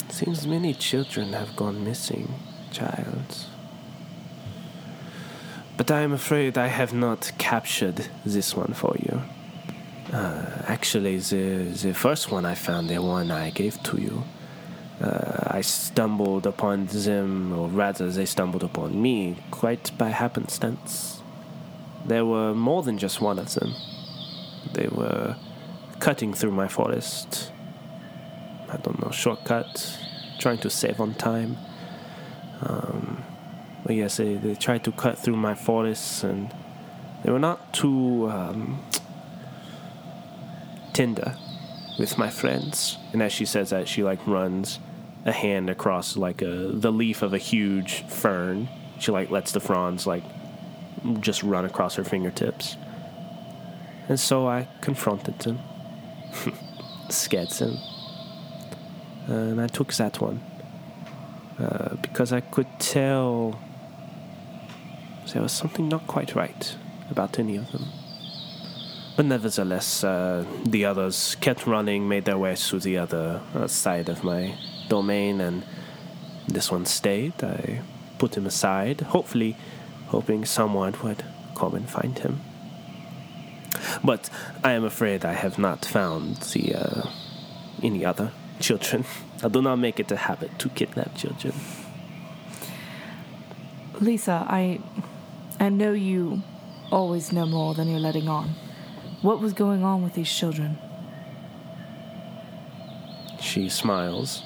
[0.10, 2.34] seems many children have gone missing,
[2.72, 3.46] child.
[5.78, 9.22] But I am afraid I have not captured this one for you.
[10.12, 14.24] Uh, actually, the, the first one I found, the one I gave to you,
[15.02, 21.22] uh, I stumbled upon them, or rather, they stumbled upon me, quite by happenstance.
[22.06, 23.76] There were more than just one of them.
[24.74, 25.36] They were
[26.00, 27.52] cutting through my forest.
[28.68, 29.98] I don't know, shortcut,
[30.40, 31.58] trying to save on time.
[32.62, 33.24] Um,
[33.86, 36.52] but yes, they, they tried to cut through my forest, and
[37.24, 38.84] they were not too um,
[40.94, 41.36] tender
[41.98, 42.98] with my friends.
[43.14, 44.80] And as she says that, she like runs
[45.26, 48.70] a hand across like a the leaf of a huge fern
[49.00, 50.24] She like lets the fronds like
[51.20, 52.78] just run across her fingertips.
[54.08, 55.60] And so I confronted him,
[57.10, 57.78] scared him,
[59.28, 60.42] and I took that one
[61.60, 63.60] uh, because I could tell
[65.34, 66.76] there was something not quite right
[67.12, 67.86] about any of them.
[69.20, 74.08] But nevertheless, uh, the others kept running, made their way to the other uh, side
[74.08, 74.56] of my
[74.88, 75.66] domain, and
[76.48, 77.34] this one stayed.
[77.44, 77.82] I
[78.18, 79.58] put him aside, hopefully,
[80.08, 82.40] hoping someone would come and find him.
[84.06, 84.30] But
[84.64, 87.10] I am afraid I have not found the uh,
[87.84, 89.04] any other children.
[89.44, 91.54] I do not make it a habit to kidnap children.
[94.00, 94.80] Lisa, I
[95.60, 96.42] I know you
[96.90, 98.56] always know more than you're letting on.
[99.22, 100.78] What was going on with these children?
[103.42, 104.44] She smiles.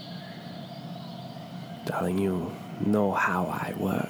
[1.85, 2.51] Darling, you
[2.83, 4.09] know how I work.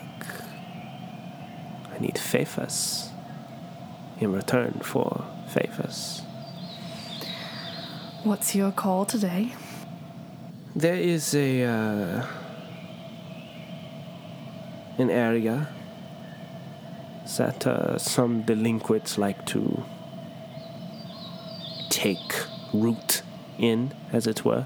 [1.94, 3.10] I need favors
[4.20, 6.22] in return for favors.
[8.24, 9.54] What's your call today?
[10.78, 12.26] There is a uh,
[14.98, 15.68] an area
[17.38, 19.84] that uh, some delinquents like to
[22.04, 22.36] take
[22.74, 23.22] root
[23.58, 24.66] in, as it were.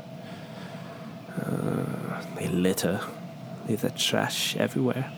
[1.39, 2.99] Uh, they litter,
[3.67, 5.11] leave their trash everywhere.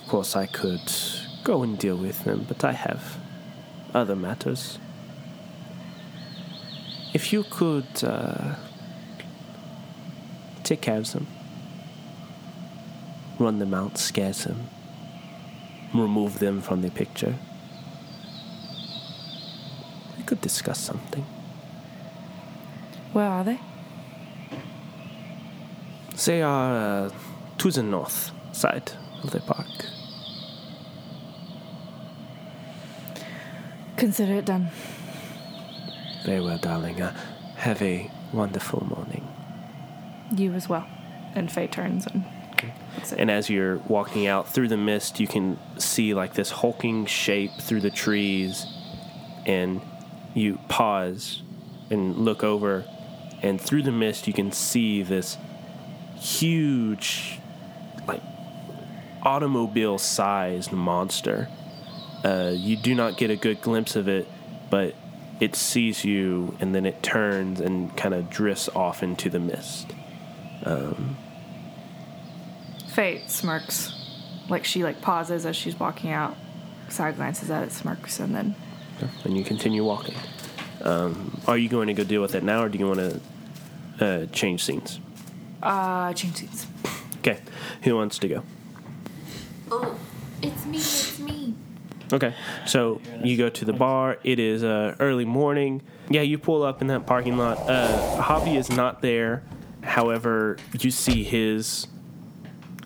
[0.00, 0.92] Of course, I could
[1.42, 3.18] go and deal with them, but I have
[3.92, 4.78] other matters.
[7.12, 8.54] If you could uh,
[10.62, 11.26] take care of them,
[13.40, 14.68] run them out, scare them,
[15.92, 17.34] remove them from the picture,
[20.28, 21.24] could discuss something.
[23.14, 23.58] Where are they?
[26.26, 27.10] They are uh,
[27.56, 29.66] to the north side of the park.
[33.96, 34.68] Consider it done.
[36.26, 37.00] Very well, darling.
[37.00, 37.16] Uh,
[37.56, 39.26] have a wonderful morning.
[40.36, 40.86] You as well.
[41.34, 42.24] And Faye turns and
[43.16, 47.52] And as you're walking out through the mist, you can see like this hulking shape
[47.62, 48.66] through the trees,
[49.46, 49.80] and
[50.38, 51.42] you pause
[51.90, 52.84] and look over,
[53.42, 55.36] and through the mist, you can see this
[56.16, 57.38] huge,
[58.06, 58.22] like
[59.22, 61.48] automobile sized monster.
[62.24, 64.28] Uh, you do not get a good glimpse of it,
[64.70, 64.94] but
[65.40, 69.94] it sees you and then it turns and kind of drifts off into the mist.
[72.88, 73.94] Faye smirks.
[74.48, 76.36] Like she like pauses as she's walking out,
[76.88, 78.56] side glances at it, smirks, and then
[79.24, 80.14] and you continue walking.
[80.82, 83.20] Um, are you going to go deal with it now, or do you want to
[84.04, 85.00] uh, change scenes?
[85.62, 86.66] uh change scenes.
[87.18, 87.40] Okay,
[87.82, 88.42] who wants to go?
[89.70, 89.98] Oh,
[90.40, 91.54] it's me, it's me.
[92.12, 92.34] Okay,
[92.66, 94.18] so you go to the bar.
[94.24, 95.82] It is uh, early morning.
[96.08, 97.58] Yeah, you pull up in that parking lot.
[97.68, 99.42] Uh, Hobby is not there.
[99.82, 101.86] However, you see his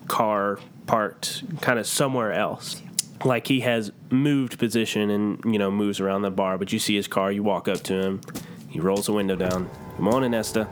[0.07, 2.81] car parked kind of somewhere else.
[3.25, 6.95] Like he has moved position and you know moves around the bar, but you see
[6.95, 7.31] his car.
[7.31, 8.21] You walk up to him.
[8.69, 9.69] He rolls the window down.
[9.91, 10.67] Good morning, Esther.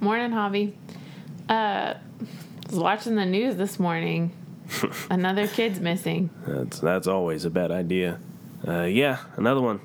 [0.00, 0.76] Morning, Hobby.
[1.48, 1.94] Uh,
[2.68, 4.32] was watching the news this morning.
[5.10, 6.30] Another kid's missing.
[6.46, 8.18] That's that's always a bad idea.
[8.66, 9.80] Uh, yeah, another one.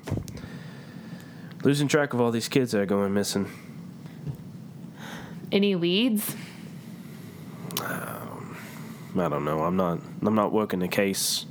[1.62, 3.50] Losing track of all these kids that are going missing.
[5.52, 6.34] Any leads?
[9.16, 9.60] I don't know.
[9.62, 9.98] I'm not.
[10.22, 11.46] I'm not working the case,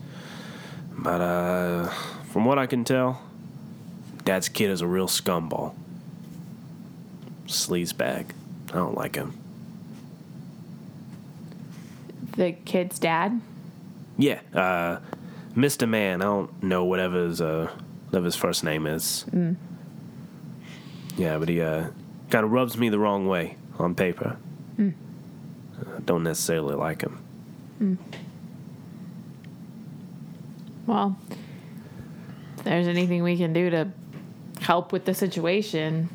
[0.91, 1.87] but uh,
[2.31, 3.21] from what I can tell,
[4.25, 5.73] Dad's kid is a real scumball.
[7.47, 8.31] Sleazebag.
[8.69, 9.37] I don't like him.
[12.35, 13.39] The kid's dad?
[14.17, 14.97] Yeah, uh,
[15.55, 15.87] Mr.
[15.87, 16.21] Mann.
[16.21, 17.69] I don't know whatever his uh,
[18.09, 19.25] whatever his first name is.
[21.15, 21.87] Yeah, but he uh,
[22.29, 24.37] kind of rubs me the wrong way on paper.
[25.79, 27.22] Uh, don't necessarily like him.
[30.87, 31.17] Well,
[32.57, 33.87] if there's anything we can do to
[34.61, 36.09] help with the situation,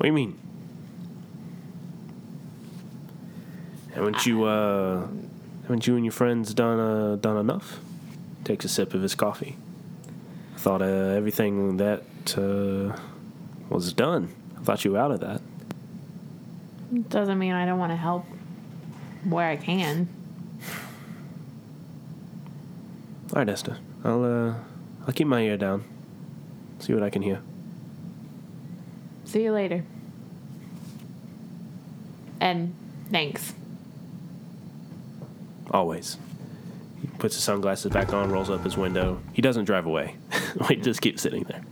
[0.00, 0.38] What do you mean?
[3.92, 5.06] Haven't you uh
[5.64, 7.80] haven't you and your friends done uh done enough?
[8.42, 9.58] Takes a sip of his coffee.
[10.54, 12.02] I thought uh, everything that
[12.38, 12.98] uh
[13.68, 14.34] was done.
[14.58, 15.42] I thought you were out of that.
[17.08, 18.24] Doesn't mean I don't want to help
[19.24, 20.08] where I can.
[23.32, 23.78] All right, Esther.
[24.04, 24.54] I'll uh
[25.06, 25.84] I'll keep my ear down.
[26.80, 27.40] See what I can hear.
[29.24, 29.84] See you later.
[32.40, 32.74] And
[33.10, 33.52] thanks.
[35.70, 36.16] Always.
[37.00, 39.20] He puts his sunglasses back on, rolls up his window.
[39.32, 40.16] He doesn't drive away.
[40.68, 41.62] he just keeps sitting there.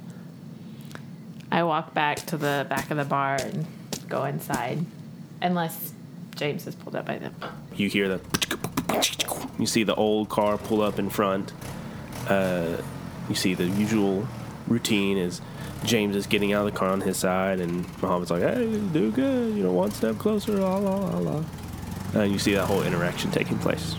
[1.50, 3.66] I walk back to the back of the bar and
[4.08, 4.84] go inside.
[5.40, 5.92] Unless
[6.36, 7.34] James is pulled up by them.
[7.74, 8.20] You hear the.
[9.58, 11.52] You see the old car pull up in front.
[12.28, 12.76] Uh,
[13.28, 14.26] you see the usual
[14.66, 15.40] routine is
[15.84, 19.10] James is getting out of the car on his side, and Muhammad's like, "Hey, do
[19.10, 19.54] good.
[19.54, 21.44] You know, one step closer." La la la la.
[22.14, 23.94] And you see that whole interaction taking place.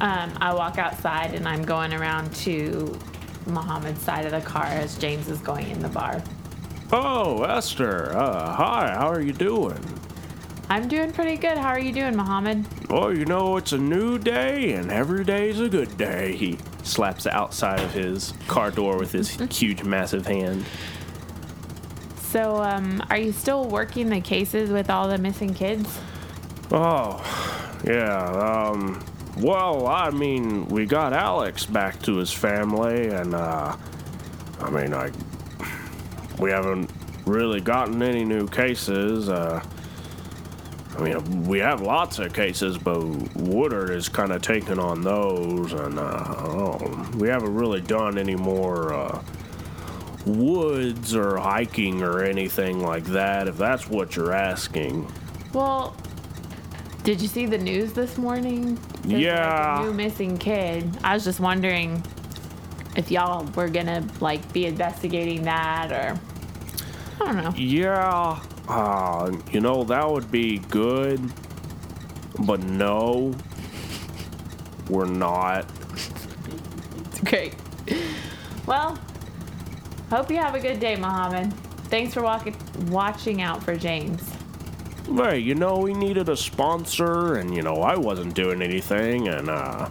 [0.00, 2.98] Um, I walk outside and I'm going around to
[3.46, 6.22] Muhammad's side of the car as James is going in the bar.
[6.92, 8.14] Oh, Esther.
[8.14, 8.92] Uh, hi.
[8.94, 9.78] How are you doing?
[10.72, 11.58] I'm doing pretty good.
[11.58, 12.64] How are you doing, Muhammad?
[12.88, 16.34] Oh, you know, it's a new day, and every day's a good day.
[16.34, 20.64] He slaps the outside of his car door with his huge, massive hand.
[22.22, 26.00] So, um, are you still working the cases with all the missing kids?
[26.70, 27.20] Oh,
[27.84, 28.70] yeah.
[28.70, 29.04] Um,
[29.36, 33.76] well, I mean, we got Alex back to his family, and uh,
[34.58, 35.10] I mean, I
[36.38, 36.90] we haven't
[37.26, 39.28] really gotten any new cases.
[39.28, 39.62] Uh,
[40.98, 42.98] I mean, we have lots of cases, but
[43.34, 48.34] Woodard is kind of taking on those, and uh, oh, we haven't really done any
[48.36, 49.22] more uh,
[50.26, 53.48] woods or hiking or anything like that.
[53.48, 55.10] If that's what you're asking.
[55.52, 55.96] Well,
[57.04, 58.78] did you see the news this morning?
[59.02, 59.80] There's, like, Yeah.
[59.80, 60.88] a new missing kid.
[61.02, 62.02] I was just wondering
[62.96, 66.20] if y'all were gonna like be investigating that or
[67.20, 67.52] I don't know.
[67.56, 68.38] Yeah,
[68.68, 71.20] uh, you know, that would be good.
[72.40, 73.34] But no,
[74.88, 75.66] we're not.
[77.24, 77.54] Great.
[78.66, 78.98] Well,
[80.10, 81.52] hope you have a good day, Mohammed.
[81.84, 82.56] Thanks for walking,
[82.88, 84.22] watching out for James.
[85.06, 89.50] Hey, you know, we needed a sponsor, and, you know, I wasn't doing anything, and,
[89.50, 89.90] uh,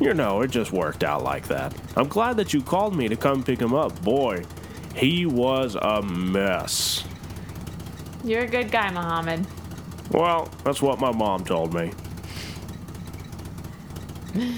[0.00, 1.74] you know, it just worked out like that.
[1.96, 4.02] I'm glad that you called me to come pick him up.
[4.02, 4.44] Boy,
[4.94, 7.04] he was a mess.
[8.26, 9.46] You're a good guy, Mohammed.
[10.10, 11.92] Well, that's what my mom told me.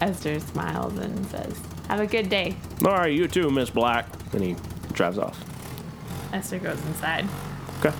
[0.00, 1.56] Esther smiles and says,
[1.86, 2.56] Have a good day.
[2.84, 4.06] All right, you too, Miss Black.
[4.32, 4.56] And he
[4.90, 5.38] drives off.
[6.32, 7.28] Esther goes inside.
[7.78, 7.94] Okay.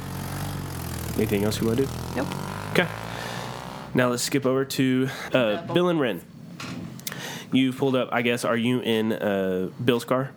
[1.15, 1.93] Anything else you want to do?
[2.17, 2.27] Nope.
[2.73, 2.89] Okay.
[3.95, 6.21] Now let's skip over to uh, Bill and Ren.
[7.53, 8.09] You pulled up.
[8.11, 8.45] I guess.
[8.45, 10.33] Are you in uh, Bill's car?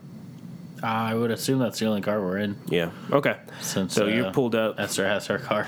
[0.86, 2.92] I would assume that's the only car we're in Yeah.
[3.12, 3.38] Okay.
[3.62, 4.80] since So uh, pulled up.
[4.80, 5.68] Esther has her car.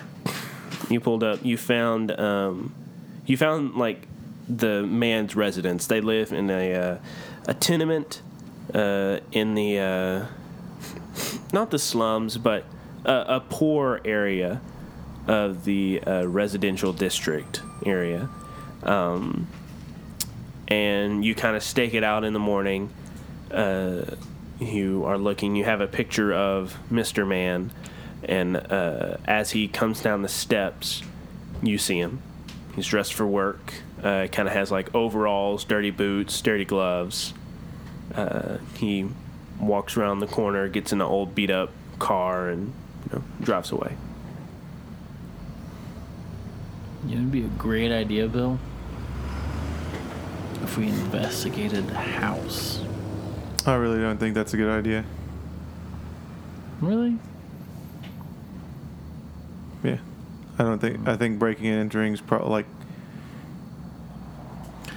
[0.90, 1.44] You pulled up.
[1.44, 2.12] You found.
[2.12, 2.74] Um,
[3.26, 4.08] you found like
[4.48, 5.88] the man's residence.
[5.88, 6.98] They live in a uh,
[7.48, 8.22] a tenement
[8.74, 10.26] uh, in the uh,
[11.52, 12.64] not the slums, but
[13.04, 14.62] a, a poor area
[15.28, 18.30] of the uh, residential district area.
[18.84, 19.48] Um,
[20.68, 22.90] and you kind of stake it out in the morning.
[24.60, 25.56] You are looking.
[25.56, 27.72] You have a picture of Mister Man,
[28.24, 31.04] and uh, as he comes down the steps,
[31.62, 32.22] you see him.
[32.76, 33.74] He's dressed for work.
[34.02, 37.34] Uh, kind of has like overalls, dirty boots, dirty gloves.
[38.16, 39.08] Uh, he
[39.60, 42.74] walks around the corner, gets in an old beat up car, and
[43.06, 43.96] you know, drives away.
[47.10, 48.60] It would be a great idea, Bill,
[50.64, 52.84] if we investigated the house.
[53.68, 55.04] I really don't think that's a good idea.
[56.80, 57.18] Really?
[59.84, 59.98] Yeah,
[60.58, 61.06] I don't think.
[61.06, 62.66] I think breaking and entering is probably like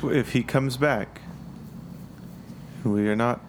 [0.05, 1.21] if he comes back,
[2.85, 3.41] we are not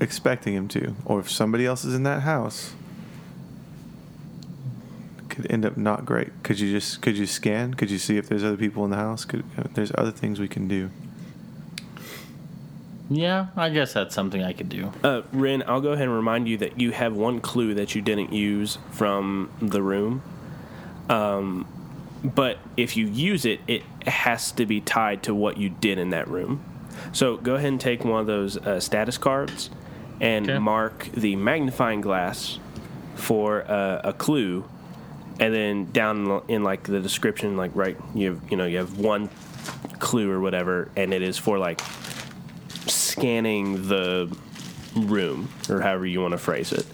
[0.00, 2.74] expecting him to, or if somebody else is in that house,
[5.28, 6.30] could end up not great.
[6.44, 7.74] Could you just could you scan?
[7.74, 9.24] Could you see if there's other people in the house?
[9.24, 10.90] Could there's other things we can do?
[13.12, 14.92] Yeah, I guess that's something I could do.
[15.02, 18.00] Uh, Ren, I'll go ahead and remind you that you have one clue that you
[18.02, 20.22] didn't use from the room.
[21.08, 21.66] Um,
[22.22, 26.10] but if you use it, it has to be tied to what you did in
[26.10, 26.62] that room.
[27.12, 29.70] So go ahead and take one of those uh, status cards
[30.20, 30.58] and Okay.
[30.60, 32.58] mark the magnifying glass
[33.16, 34.64] for uh, a clue,
[35.40, 38.98] and then down in like the description, like right, you have, you know you have
[38.98, 39.30] one
[39.98, 41.80] clue or whatever, and it is for like
[43.20, 44.34] scanning the
[44.96, 46.86] room or however you want to phrase it.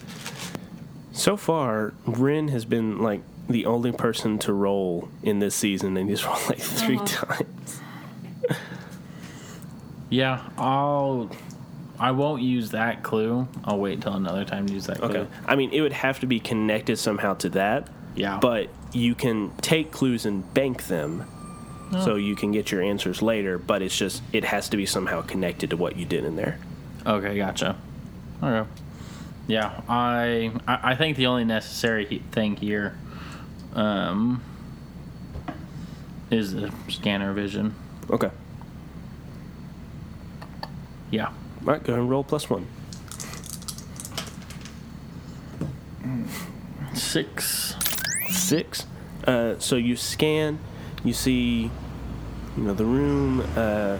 [1.13, 6.09] So far, Ren has been like the only person to roll in this season, and
[6.09, 7.05] he's rolled like 3 uh-huh.
[7.05, 7.81] times.
[10.09, 11.29] Yeah, I'll.
[11.99, 13.47] I won't use that clue.
[13.63, 15.09] I'll wait till another time to use that clue.
[15.09, 15.27] Okay.
[15.47, 17.89] I mean, it would have to be connected somehow to that.
[18.15, 18.39] Yeah.
[18.41, 21.25] but you can take clues and bank them
[21.91, 25.21] so you can get your answers later but it's just it has to be somehow
[25.21, 26.59] connected to what you did in there
[27.05, 27.77] Okay, gotcha.
[28.43, 28.69] Okay.
[29.47, 32.97] Yeah, I I I think the only necessary thing here,
[33.73, 34.43] um,
[36.29, 37.73] is the scanner vision.
[38.09, 38.29] okay
[41.11, 41.27] Yeah.
[41.27, 41.33] all
[41.63, 42.67] right go ahead and roll plus one
[46.93, 47.75] Six.
[48.29, 48.85] six
[49.25, 50.59] uh, so you scan
[51.03, 51.69] you see
[52.57, 53.97] you know the room uh,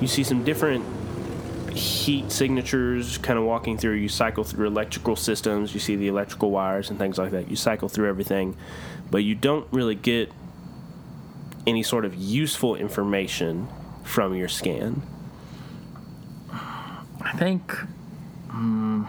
[0.00, 0.84] you see some different
[1.76, 6.50] heat signatures kind of walking through you cycle through electrical systems you see the electrical
[6.50, 8.56] wires and things like that you cycle through everything
[9.10, 10.32] but you don't really get
[11.66, 13.68] any sort of useful information
[14.02, 15.02] from your scan
[17.28, 17.72] I think.
[18.50, 19.04] Hmm,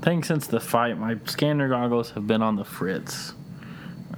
[0.00, 3.32] I think since the fight, my scanner goggles have been on the fritz.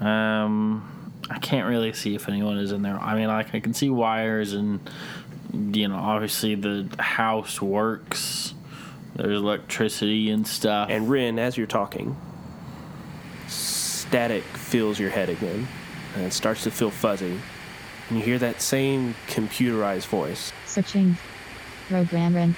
[0.00, 0.97] Um,
[1.30, 2.98] I can't really see if anyone is in there.
[2.98, 4.80] I mean, like I can see wires and
[5.52, 8.54] you know, obviously the house works.
[9.16, 10.90] There's electricity and stuff.
[10.90, 12.16] and Ren as you're talking
[13.48, 15.66] static fills your head again
[16.14, 17.38] and it starts to feel fuzzy
[18.08, 21.16] and you hear that same computerized voice Searching.
[21.88, 22.54] Programmer.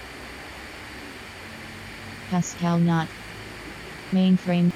[2.30, 3.08] Pascal not.
[4.10, 4.72] Mainframe.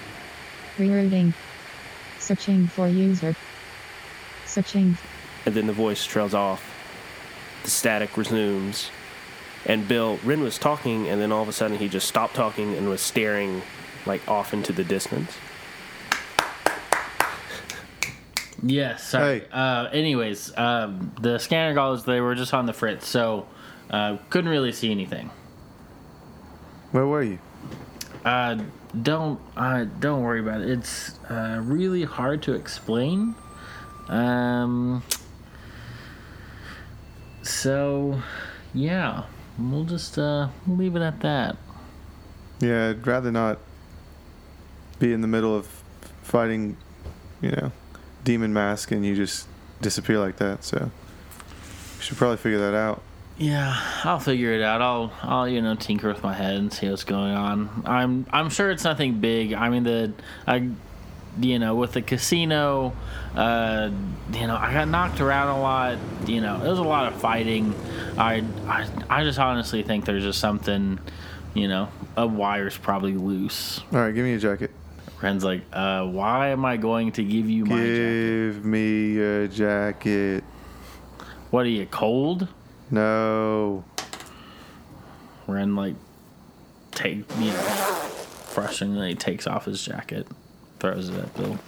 [0.78, 1.34] Rerouting.
[2.18, 3.34] Searching for user.
[4.54, 4.96] Searching.
[5.46, 6.62] and then the voice trails off.
[7.64, 8.88] The static resumes.
[9.66, 12.74] And Bill, Ren was talking, and then all of a sudden he just stopped talking
[12.74, 13.62] and was staring
[14.06, 15.32] like off into the distance.
[18.62, 19.08] Yes.
[19.08, 19.40] Sorry.
[19.40, 19.46] Hey.
[19.50, 23.46] Uh, anyways, um, the scanner goggles they were just on the fritz, so
[23.90, 25.30] uh, couldn't really see anything.
[26.92, 27.38] Where were you?
[28.24, 28.58] Uh,
[29.02, 30.70] don't uh, don't worry about it.
[30.70, 33.34] It's uh, really hard to explain.
[34.08, 35.02] Um.
[37.42, 38.22] So,
[38.72, 39.24] yeah,
[39.58, 41.56] we'll just uh, leave it at that.
[42.60, 43.58] Yeah, I'd rather not
[44.98, 45.66] be in the middle of
[46.22, 46.76] fighting,
[47.42, 47.72] you know,
[48.24, 49.46] demon mask and you just
[49.82, 50.64] disappear like that.
[50.64, 50.90] So
[51.98, 53.02] we should probably figure that out.
[53.36, 54.80] Yeah, I'll figure it out.
[54.80, 57.82] I'll I'll you know tinker with my head and see what's going on.
[57.84, 59.52] I'm I'm sure it's nothing big.
[59.52, 60.12] I mean the
[60.46, 60.70] I
[61.40, 62.92] you know with the casino,
[63.34, 63.90] uh,
[64.32, 65.98] you know I got knocked around a lot.
[66.26, 67.74] You know there was a lot of fighting.
[68.16, 70.98] I I I just honestly think there's just something,
[71.54, 73.80] you know, a wire's probably loose.
[73.92, 74.70] All right, give me a jacket.
[75.22, 78.52] Ren's like, uh, why am I going to give you my jacket?
[78.52, 80.44] Give me a jacket.
[81.50, 82.46] What are you cold?
[82.90, 83.84] No.
[85.46, 85.94] Ren like
[86.90, 88.00] take you know
[88.54, 90.26] frustratingly takes off his jacket,
[90.84, 91.58] throws it at Bill.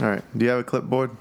[0.00, 0.22] All right.
[0.36, 1.12] Do you have a clipboard?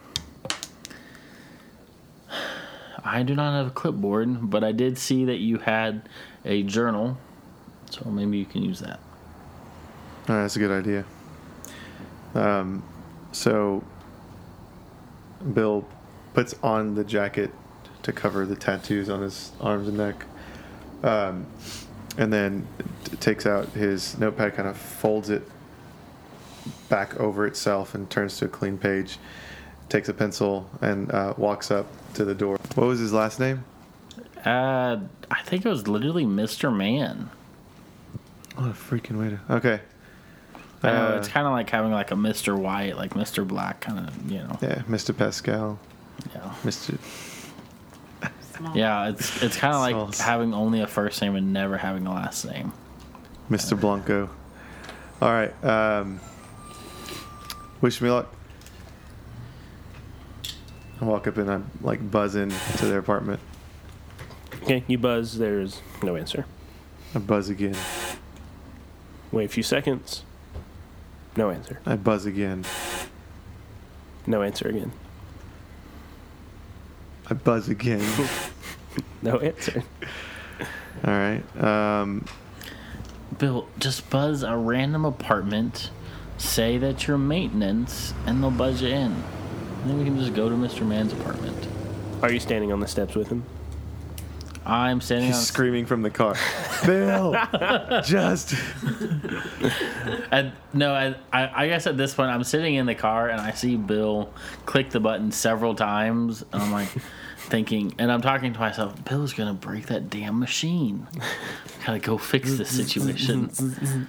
[3.04, 6.10] I do not have a clipboard, but I did see that you had
[6.46, 7.16] a journal,
[7.92, 9.00] so maybe you can use that.
[10.28, 11.06] All right, that's a good idea.
[12.34, 12.84] Um,
[13.32, 13.84] so
[15.54, 15.88] Bill
[16.34, 17.52] puts on the jacket
[18.02, 20.26] to cover the tattoos on his arms and neck,
[21.04, 21.46] um,
[22.18, 22.68] and then
[23.04, 25.44] t- takes out his notepad, kind of folds it
[26.90, 29.18] back over itself, and turns to a clean page.
[29.90, 32.58] Takes a pencil and uh, walks up to the door.
[32.76, 33.64] What was his last name?
[34.46, 34.98] Uh,
[35.32, 36.76] I think it was literally Mr.
[36.76, 37.30] Man.
[38.56, 39.40] What a freaking way to.
[39.56, 39.80] Okay.
[40.84, 42.58] I know Uh, it's kind of like having like a Mr.
[42.58, 43.48] White, like Mr.
[43.48, 44.58] Black, kind of, you know.
[44.62, 45.16] Yeah, Mr.
[45.18, 45.80] Pascal.
[46.36, 46.98] Yeah, Mr.
[48.76, 49.10] yeah.
[49.10, 50.20] It's it's kind of like Sauce.
[50.20, 52.74] having only a first name and never having a last name.
[53.50, 53.80] Mr.
[53.80, 54.30] Blanco.
[55.22, 55.64] All right.
[55.64, 56.20] Um,
[57.82, 58.34] wish me luck.
[61.00, 63.40] I walk up and I'm like buzzing to their apartment.
[64.64, 66.46] Okay, you buzz, there's no answer.
[67.14, 67.76] I buzz again.
[69.32, 70.24] Wait a few seconds.
[71.36, 71.80] No answer.
[71.86, 72.66] I buzz again.
[74.26, 74.92] No answer again.
[77.30, 78.04] I buzz again.
[79.22, 79.84] No answer.
[81.06, 81.64] All right.
[81.64, 82.26] Um,
[83.38, 85.90] Bill, just buzz a random apartment,
[86.38, 89.12] say that you're maintenance, and they'll buzz you in.
[89.12, 90.86] And then we can just go to Mr.
[90.86, 91.68] Man's apartment.
[92.22, 93.44] Are you standing on the steps with him?
[94.66, 95.44] I'm standing he's on.
[95.44, 96.36] screaming from the car.
[96.86, 97.36] Bill,
[98.04, 98.54] just.
[100.30, 103.40] And, no, I, I, I guess at this point I'm sitting in the car and
[103.40, 104.34] I see Bill
[104.66, 106.90] click the button several times, and I'm like,
[107.48, 111.08] thinking, and I'm talking to myself, Bill's gonna break that damn machine.
[111.86, 113.52] Gotta go fix this situation.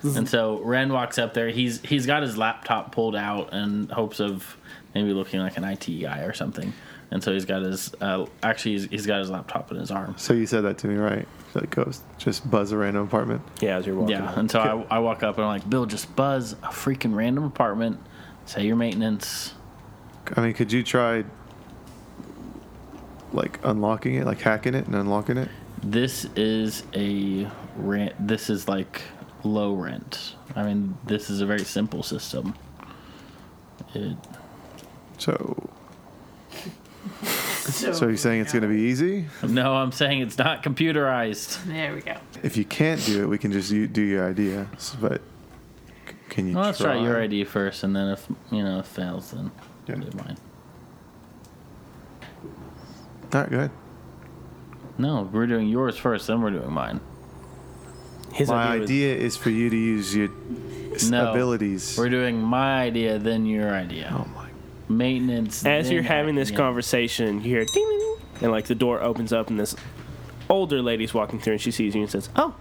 [0.02, 1.48] and so Ren walks up there.
[1.48, 4.56] He's he's got his laptop pulled out in hopes of
[4.94, 6.72] maybe looking like an IT guy or something.
[7.10, 10.14] And so he's got his uh, actually he's, he's got his laptop in his arm.
[10.18, 11.26] So you said that to me, right?
[11.54, 13.42] So it goes just buzz a random apartment.
[13.60, 14.16] Yeah, as you're walking.
[14.16, 14.60] Yeah, and so
[14.90, 18.00] I, I walk up and I'm like, Bill, just buzz a freaking random apartment.
[18.44, 19.54] Say your maintenance.
[20.36, 21.24] I mean, could you try
[23.32, 25.48] like unlocking it, like hacking it and unlocking it?
[25.82, 28.14] This is a rent.
[28.26, 29.02] This is like
[29.44, 30.34] low rent.
[30.56, 32.54] I mean, this is a very simple system.
[33.94, 34.16] It,
[35.18, 35.68] So,
[37.70, 39.26] so you're saying it's going to be easy?
[39.42, 41.64] no, I'm saying it's not computerized.
[41.64, 42.16] There we go.
[42.42, 44.68] If you can't do it, we can just do your idea.
[45.00, 45.20] But
[46.28, 46.54] can you?
[46.54, 49.50] Well, let's try try your idea first, and then if you know it fails, then
[49.86, 49.96] Yeah.
[49.96, 50.36] we'll do mine.
[53.34, 53.70] All right, go ahead.
[54.96, 57.00] No, we're doing yours first, then we're doing mine.
[58.32, 60.28] His My idea, was- is for you to use your
[61.10, 61.96] No, abilities.
[61.96, 64.12] We're doing my idea, then your idea.
[64.12, 64.48] oh my!
[64.88, 65.64] Maintenance.
[65.66, 66.58] as you're having this idea.
[66.58, 69.76] conversation, you hear ding, ding, ding, and like the door opens up, and this
[70.48, 72.54] older lady's walking through, and she sees you and says, "Oh,"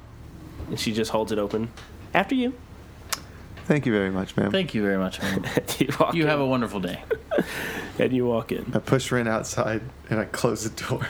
[0.68, 1.70] and she just holds it open
[2.14, 2.54] after you.
[3.66, 4.52] Thank you very much, ma'am.
[4.52, 5.46] Thank you very much, man.
[5.80, 7.02] you you have a wonderful day.
[8.00, 8.72] and you walk in.
[8.74, 11.08] I push Ren outside and I close the door.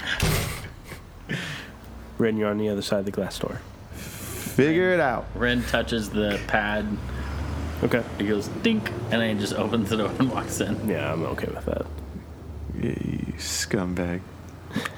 [2.18, 3.61] Ren, you're on the other side of the glass door.
[3.91, 5.27] Figure it out.
[5.35, 6.85] Ren touches the pad.
[7.84, 8.03] Okay.
[8.18, 10.89] He goes dink, and then he just opens the door and walks in.
[10.89, 11.85] Yeah, I'm okay with that.
[12.76, 14.22] Yeah, you scumbag.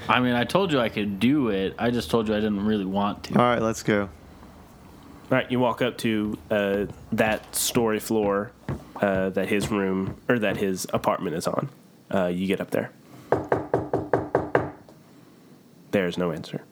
[0.08, 1.74] I mean, I told you I could do it.
[1.78, 3.38] I just told you I didn't really want to.
[3.38, 4.02] All right, let's go.
[4.02, 4.08] All
[5.30, 8.52] right, you walk up to uh, that story floor
[8.96, 11.68] uh, that his room or that his apartment is on.
[12.12, 12.90] Uh, you get up there.
[15.92, 16.62] There's no answer.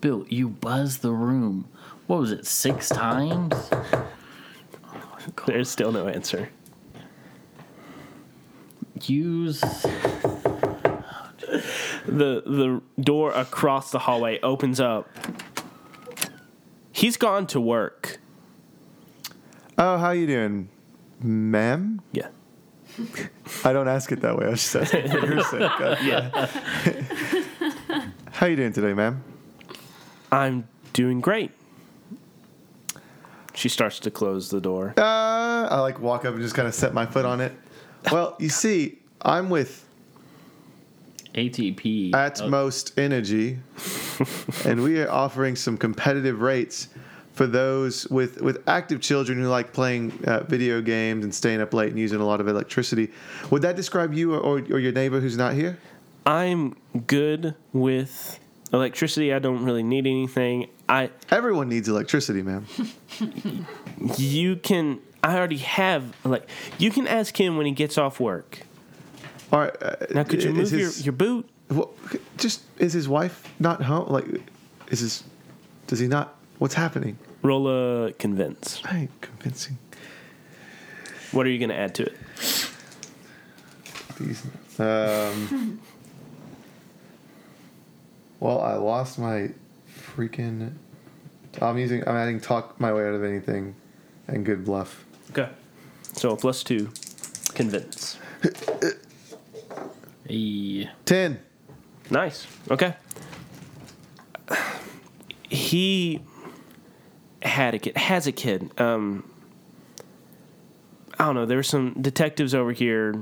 [0.00, 1.68] Bill, you buzzed the room.
[2.06, 3.54] What was it, six times?
[5.46, 6.48] There's still no answer.
[9.04, 9.60] Use.
[12.06, 15.08] The the door across the hallway opens up.
[16.92, 18.18] He's gone to work.
[19.78, 20.68] Oh, how you doing,
[21.20, 22.00] ma'am?
[22.12, 22.28] Yeah.
[23.64, 24.46] I don't ask it that way.
[24.46, 25.62] I was just asking for your sake.
[25.62, 26.46] Uh, Yeah.
[28.32, 29.22] How you doing today, ma'am?
[30.30, 31.50] I'm doing great.
[33.54, 34.94] She starts to close the door.
[34.96, 37.52] Uh, I like walk up and just kind of set my foot on it.
[38.10, 39.86] Well, you see, I'm with
[41.34, 42.10] ATP.
[42.12, 43.58] Atmos Energy,
[44.64, 46.88] and we are offering some competitive rates
[47.32, 51.72] for those with, with active children who like playing uh, video games and staying up
[51.72, 53.10] late and using a lot of electricity.
[53.50, 55.78] Would that describe you or, or, or your neighbor who's not here?
[56.26, 56.76] I'm
[57.06, 58.38] good with
[58.72, 59.32] electricity.
[59.32, 60.68] I don't really need anything.
[60.88, 62.66] I Everyone needs electricity, ma'am.
[64.16, 66.48] you can I already have like
[66.78, 68.60] you can ask him when he gets off work.
[69.52, 69.82] All right.
[69.82, 71.48] Uh, Now could you move his- your, your boot?
[71.70, 71.94] Well,
[72.36, 74.08] just is his wife not home?
[74.10, 74.26] Like,
[74.88, 75.24] is his?
[75.86, 76.36] Does he not?
[76.62, 77.18] What's happening?
[77.42, 78.80] Roll a convince.
[78.84, 79.78] I ain't convincing.
[81.32, 82.16] What are you gonna add to it?
[84.20, 84.46] These.
[84.78, 85.80] Um.
[88.38, 89.50] well, I lost my
[89.92, 90.70] freaking.
[91.60, 92.06] I'm using.
[92.08, 93.74] I'm adding talk my way out of anything,
[94.28, 95.04] and good bluff.
[95.32, 95.48] Okay.
[96.12, 96.92] So a plus two
[97.54, 98.20] convince.
[100.30, 101.40] A, Ten.
[102.08, 102.46] Nice.
[102.70, 102.94] Okay.
[105.48, 106.20] He
[107.42, 107.96] had a kid.
[107.96, 108.70] Has a kid.
[108.80, 109.28] Um,
[111.18, 111.46] I don't know.
[111.46, 113.14] There were some detectives over here.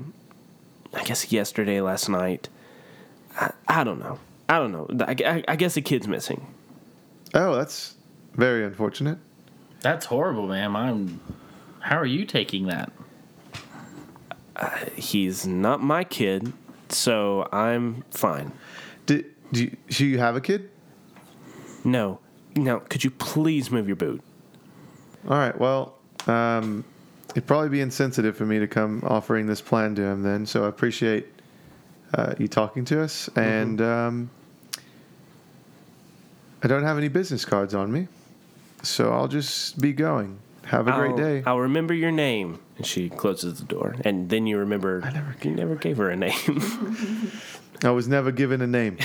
[0.95, 2.49] I guess yesterday, last night.
[3.37, 4.19] I, I don't know.
[4.49, 4.89] I don't know.
[5.07, 6.47] I, I, I guess the kid's missing.
[7.35, 7.95] Oh, that's
[8.35, 9.19] very unfortunate.
[9.81, 10.75] that's horrible, ma'am.
[10.77, 11.21] I'm.
[11.81, 12.93] How are you taking that?
[14.95, 16.53] He's not my kid,
[16.91, 18.53] so I'm fine.
[19.07, 20.69] Did do you, do you have a kid?
[21.85, 22.19] No.
[22.57, 24.21] Now, could you please move your boot?
[25.29, 25.59] All right.
[25.59, 25.95] Well,
[26.27, 26.85] um,
[27.31, 30.47] it'd probably be insensitive for me to come offering this plan to him then.
[30.47, 31.27] So I appreciate
[32.15, 34.31] uh, you talking to us, and um,
[36.63, 38.09] I don't have any business cards on me,
[38.83, 40.39] so I'll just be going.
[40.67, 41.43] Have a great day.
[41.47, 42.61] I'll remember your name.
[42.77, 43.97] And she closes the door.
[44.05, 46.33] And then you remember I never you never gave her a name.
[47.83, 48.99] I was never given a name.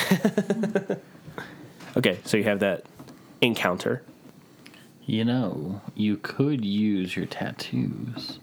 [1.97, 2.85] okay, so you have that
[3.45, 4.03] encounter.
[5.05, 8.39] You know, you could use your tattoos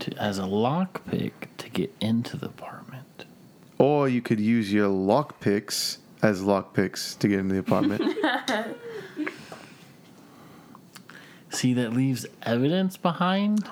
[0.00, 3.24] to, as a lockpick to get into the apartment.
[3.78, 8.00] or you could use your lockpicks as lockpicks to get into the apartment.
[11.50, 13.68] See, that leaves evidence behind.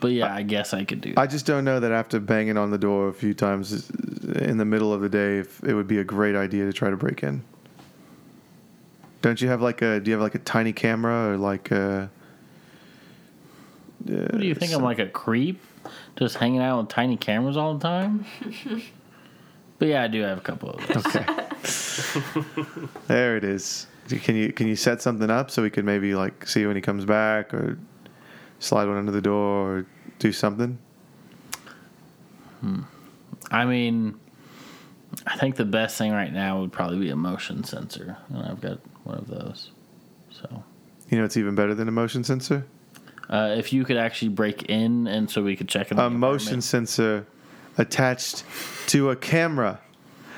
[0.00, 1.20] But yeah, I guess I could do that.
[1.20, 4.64] I just don't know that after banging on the door a few times in the
[4.64, 7.22] middle of the day, if it would be a great idea to try to break
[7.22, 7.42] in.
[9.26, 9.98] Don't you have like a?
[9.98, 12.08] Do you have like a tiny camera or like a?
[14.08, 14.72] Uh, what do you think?
[14.72, 15.60] I'm like a creep,
[16.14, 18.24] just hanging out with tiny cameras all the time.
[19.80, 21.06] but yeah, I do have a couple of those.
[21.06, 21.26] Okay.
[23.08, 23.88] there it is.
[24.08, 26.82] Can you can you set something up so we could maybe like see when he
[26.82, 27.80] comes back or
[28.60, 29.86] slide one under the door or
[30.20, 30.78] do something?
[32.60, 32.82] Hmm.
[33.50, 34.20] I mean,
[35.26, 38.60] I think the best thing right now would probably be a motion sensor, and I've
[38.60, 39.70] got one of those.
[40.30, 40.62] So,
[41.10, 42.64] You know, it's even better than a motion sensor.
[43.30, 46.60] uh, if you could actually break in, and so we could check in A motion
[46.60, 47.26] sensor
[47.78, 48.44] attached
[48.88, 49.80] to a camera,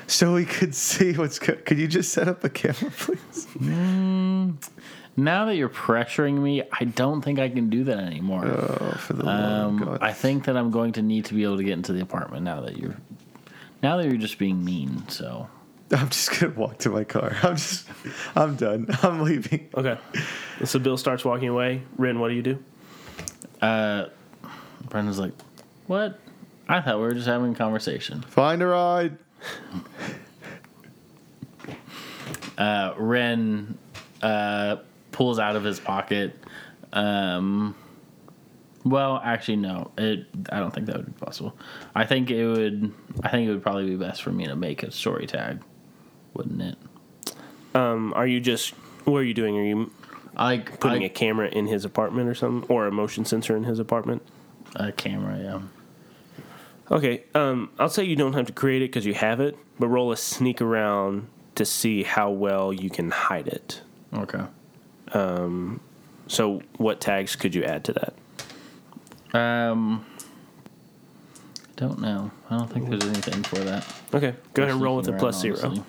[0.07, 1.37] so we could see what's.
[1.39, 3.47] Co- could you just set up a camera, please?
[5.17, 8.45] Now that you're pressuring me, I don't think I can do that anymore.
[8.45, 9.97] Oh, for the love of Um, God!
[10.01, 12.43] I think that I'm going to need to be able to get into the apartment
[12.43, 12.95] now that you're,
[13.83, 15.07] now that you're just being mean.
[15.09, 15.47] So
[15.95, 17.35] I'm just gonna walk to my car.
[17.41, 17.87] I'm just.
[18.35, 18.87] I'm done.
[19.03, 19.69] I'm leaving.
[19.75, 19.97] Okay.
[20.65, 21.81] So Bill starts walking away.
[21.97, 22.63] Ren, what do you do?
[23.61, 24.05] uh,
[24.89, 25.33] Brendan's like,
[25.87, 26.19] "What?
[26.67, 29.17] I thought we were just having a conversation." Find a ride.
[32.57, 33.77] Uh, Ren
[34.21, 34.75] uh,
[35.13, 36.35] pulls out of his pocket.
[36.91, 37.73] Um,
[38.83, 39.91] well, actually, no.
[39.97, 40.25] It.
[40.51, 41.55] I don't think that would be possible.
[41.95, 42.91] I think it would.
[43.23, 45.61] I think it would probably be best for me to make a story tag,
[46.39, 46.77] wouldn't it?
[47.75, 48.71] Um, are you just
[49.03, 49.57] what are you doing?
[49.57, 49.91] Are you
[50.37, 53.65] I putting I, a camera in his apartment or something, or a motion sensor in
[53.65, 54.21] his apartment?
[54.75, 55.37] a camera.
[55.37, 55.61] Yeah.
[56.95, 57.23] Okay.
[57.35, 60.13] Um, I'll say you don't have to create it because you have it, but roll
[60.13, 63.81] a sneak around to see how well you can hide it.
[64.13, 64.43] Okay.
[66.27, 69.37] So, what tags could you add to that?
[69.37, 70.05] Um,
[71.75, 72.31] don't know.
[72.49, 73.85] I don't think there's anything for that.
[74.13, 75.83] Okay, go ahead and roll with a plus zero.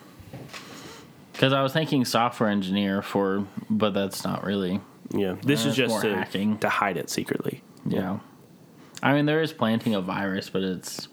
[1.41, 4.79] Because I was thinking software engineer for, but that's not really.
[5.09, 6.59] Yeah, this Uh, is just to, hacking.
[6.59, 7.63] to hide it secretly.
[7.87, 8.19] Yeah.
[9.03, 11.09] I mean, there is planting a virus, but it's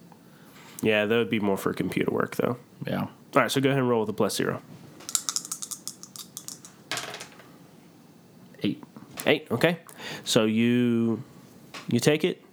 [0.81, 2.57] Yeah, that would be more for computer work, though.
[2.85, 3.03] yeah.
[3.03, 4.61] All right, so go ahead and roll with a plus zero.
[8.63, 8.83] Eight.
[9.25, 9.47] Eight.
[9.49, 9.77] Okay,
[10.25, 11.23] so you
[11.87, 12.43] you take it,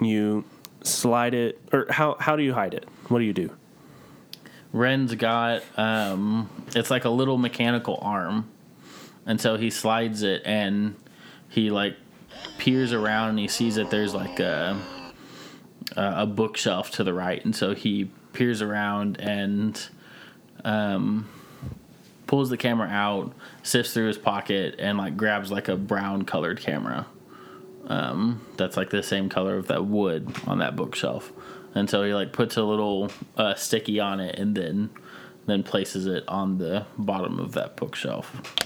[0.00, 0.42] you
[0.82, 2.88] slide it, or how how do you hide it?
[3.06, 3.50] What do you do?
[4.72, 8.48] Ren's got um, it's like a little mechanical arm,
[9.26, 10.94] and so he slides it and
[11.48, 11.96] he like
[12.58, 14.80] peers around and he sees that there's like a
[15.96, 19.88] a bookshelf to the right, and so he peers around and
[20.64, 21.28] um,
[22.26, 23.32] pulls the camera out,
[23.62, 27.06] sifts through his pocket, and like grabs like a brown colored camera.
[27.88, 31.32] Um, that's like the same color of that wood on that bookshelf,
[31.74, 34.90] and so he like puts a little uh, sticky on it, and then
[35.46, 38.60] then places it on the bottom of that bookshelf.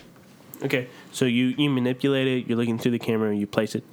[0.62, 2.46] Okay, so you you manipulate it.
[2.46, 3.34] You're looking through the camera.
[3.34, 3.84] You place it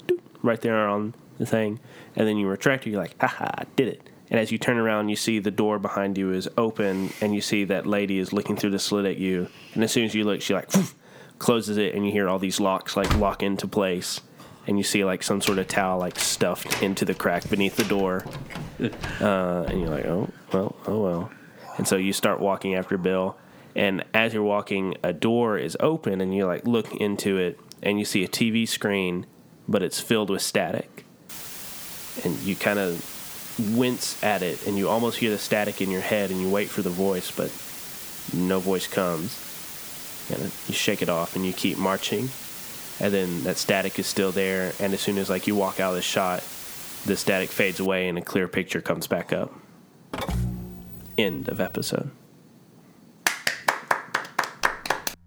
[0.41, 1.79] right there on the thing,
[2.15, 2.91] and then you retract it.
[2.91, 4.09] You're like, haha, I did it.
[4.29, 7.41] And as you turn around, you see the door behind you is open, and you
[7.41, 9.49] see that lady is looking through the slit at you.
[9.73, 10.69] And as soon as you look, she like
[11.39, 14.21] closes it, and you hear all these locks like lock into place,
[14.67, 17.85] and you see like some sort of towel like stuffed into the crack beneath the
[17.85, 18.25] door.
[19.21, 21.31] Uh, and you're like, oh well, oh well.
[21.77, 23.37] And so you start walking after Bill,
[23.75, 27.99] and as you're walking, a door is open, and you like look into it, and
[27.99, 29.27] you see a TV screen,
[29.67, 31.05] but it's filled with static.
[32.23, 33.05] And you kind of
[33.75, 36.69] wince at it, and you almost hear the static in your head, and you wait
[36.69, 37.51] for the voice, but
[38.37, 39.47] no voice comes.
[40.29, 42.29] And you shake it off, and you keep marching,
[43.01, 44.73] and then that static is still there.
[44.79, 46.43] And as soon as like you walk out of the shot,
[47.05, 49.51] the static fades away, and a clear picture comes back up.
[51.17, 52.11] End of episode.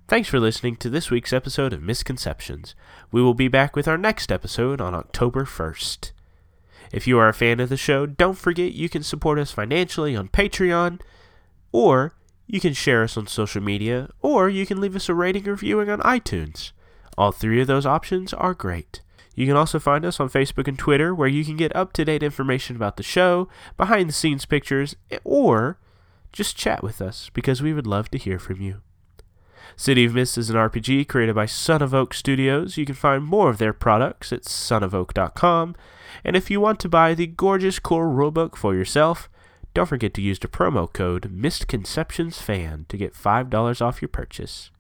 [0.07, 2.77] Thanks for listening to this week's episode of Misconceptions.
[3.11, 6.13] We will be back with our next episode on October 1st.
[6.93, 10.15] If you are a fan of the show, don't forget you can support us financially
[10.15, 11.01] on Patreon,
[11.73, 12.15] or
[12.47, 15.53] you can share us on social media, or you can leave us a rating or
[15.53, 16.71] reviewing on iTunes.
[17.17, 19.01] All three of those options are great.
[19.35, 22.05] You can also find us on Facebook and Twitter, where you can get up to
[22.05, 25.79] date information about the show, behind the scenes pictures, or
[26.33, 28.81] just chat with us because we would love to hear from you.
[29.77, 32.77] City of Mist is an RPG created by Son of Oak Studios.
[32.77, 35.75] You can find more of their products at sonofoak.com.
[36.23, 39.29] And if you want to buy the gorgeous core rulebook for yourself,
[39.73, 44.71] don't forget to use the promo code MISCONCEPTIONSFAN to get $5 off your purchase.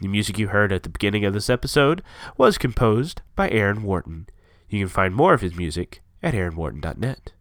[0.00, 2.02] The music you heard at the beginning of this episode
[2.36, 4.28] was composed by Aaron Wharton.
[4.68, 7.32] You can find more of his music at aaronwharton.net.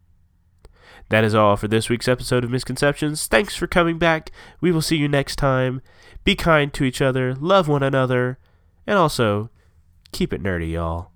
[1.09, 3.27] That is all for this week's episode of Misconceptions.
[3.27, 4.31] Thanks for coming back.
[4.61, 5.81] We will see you next time.
[6.23, 8.37] Be kind to each other, love one another,
[8.85, 9.49] and also
[10.11, 11.11] keep it nerdy, y'all.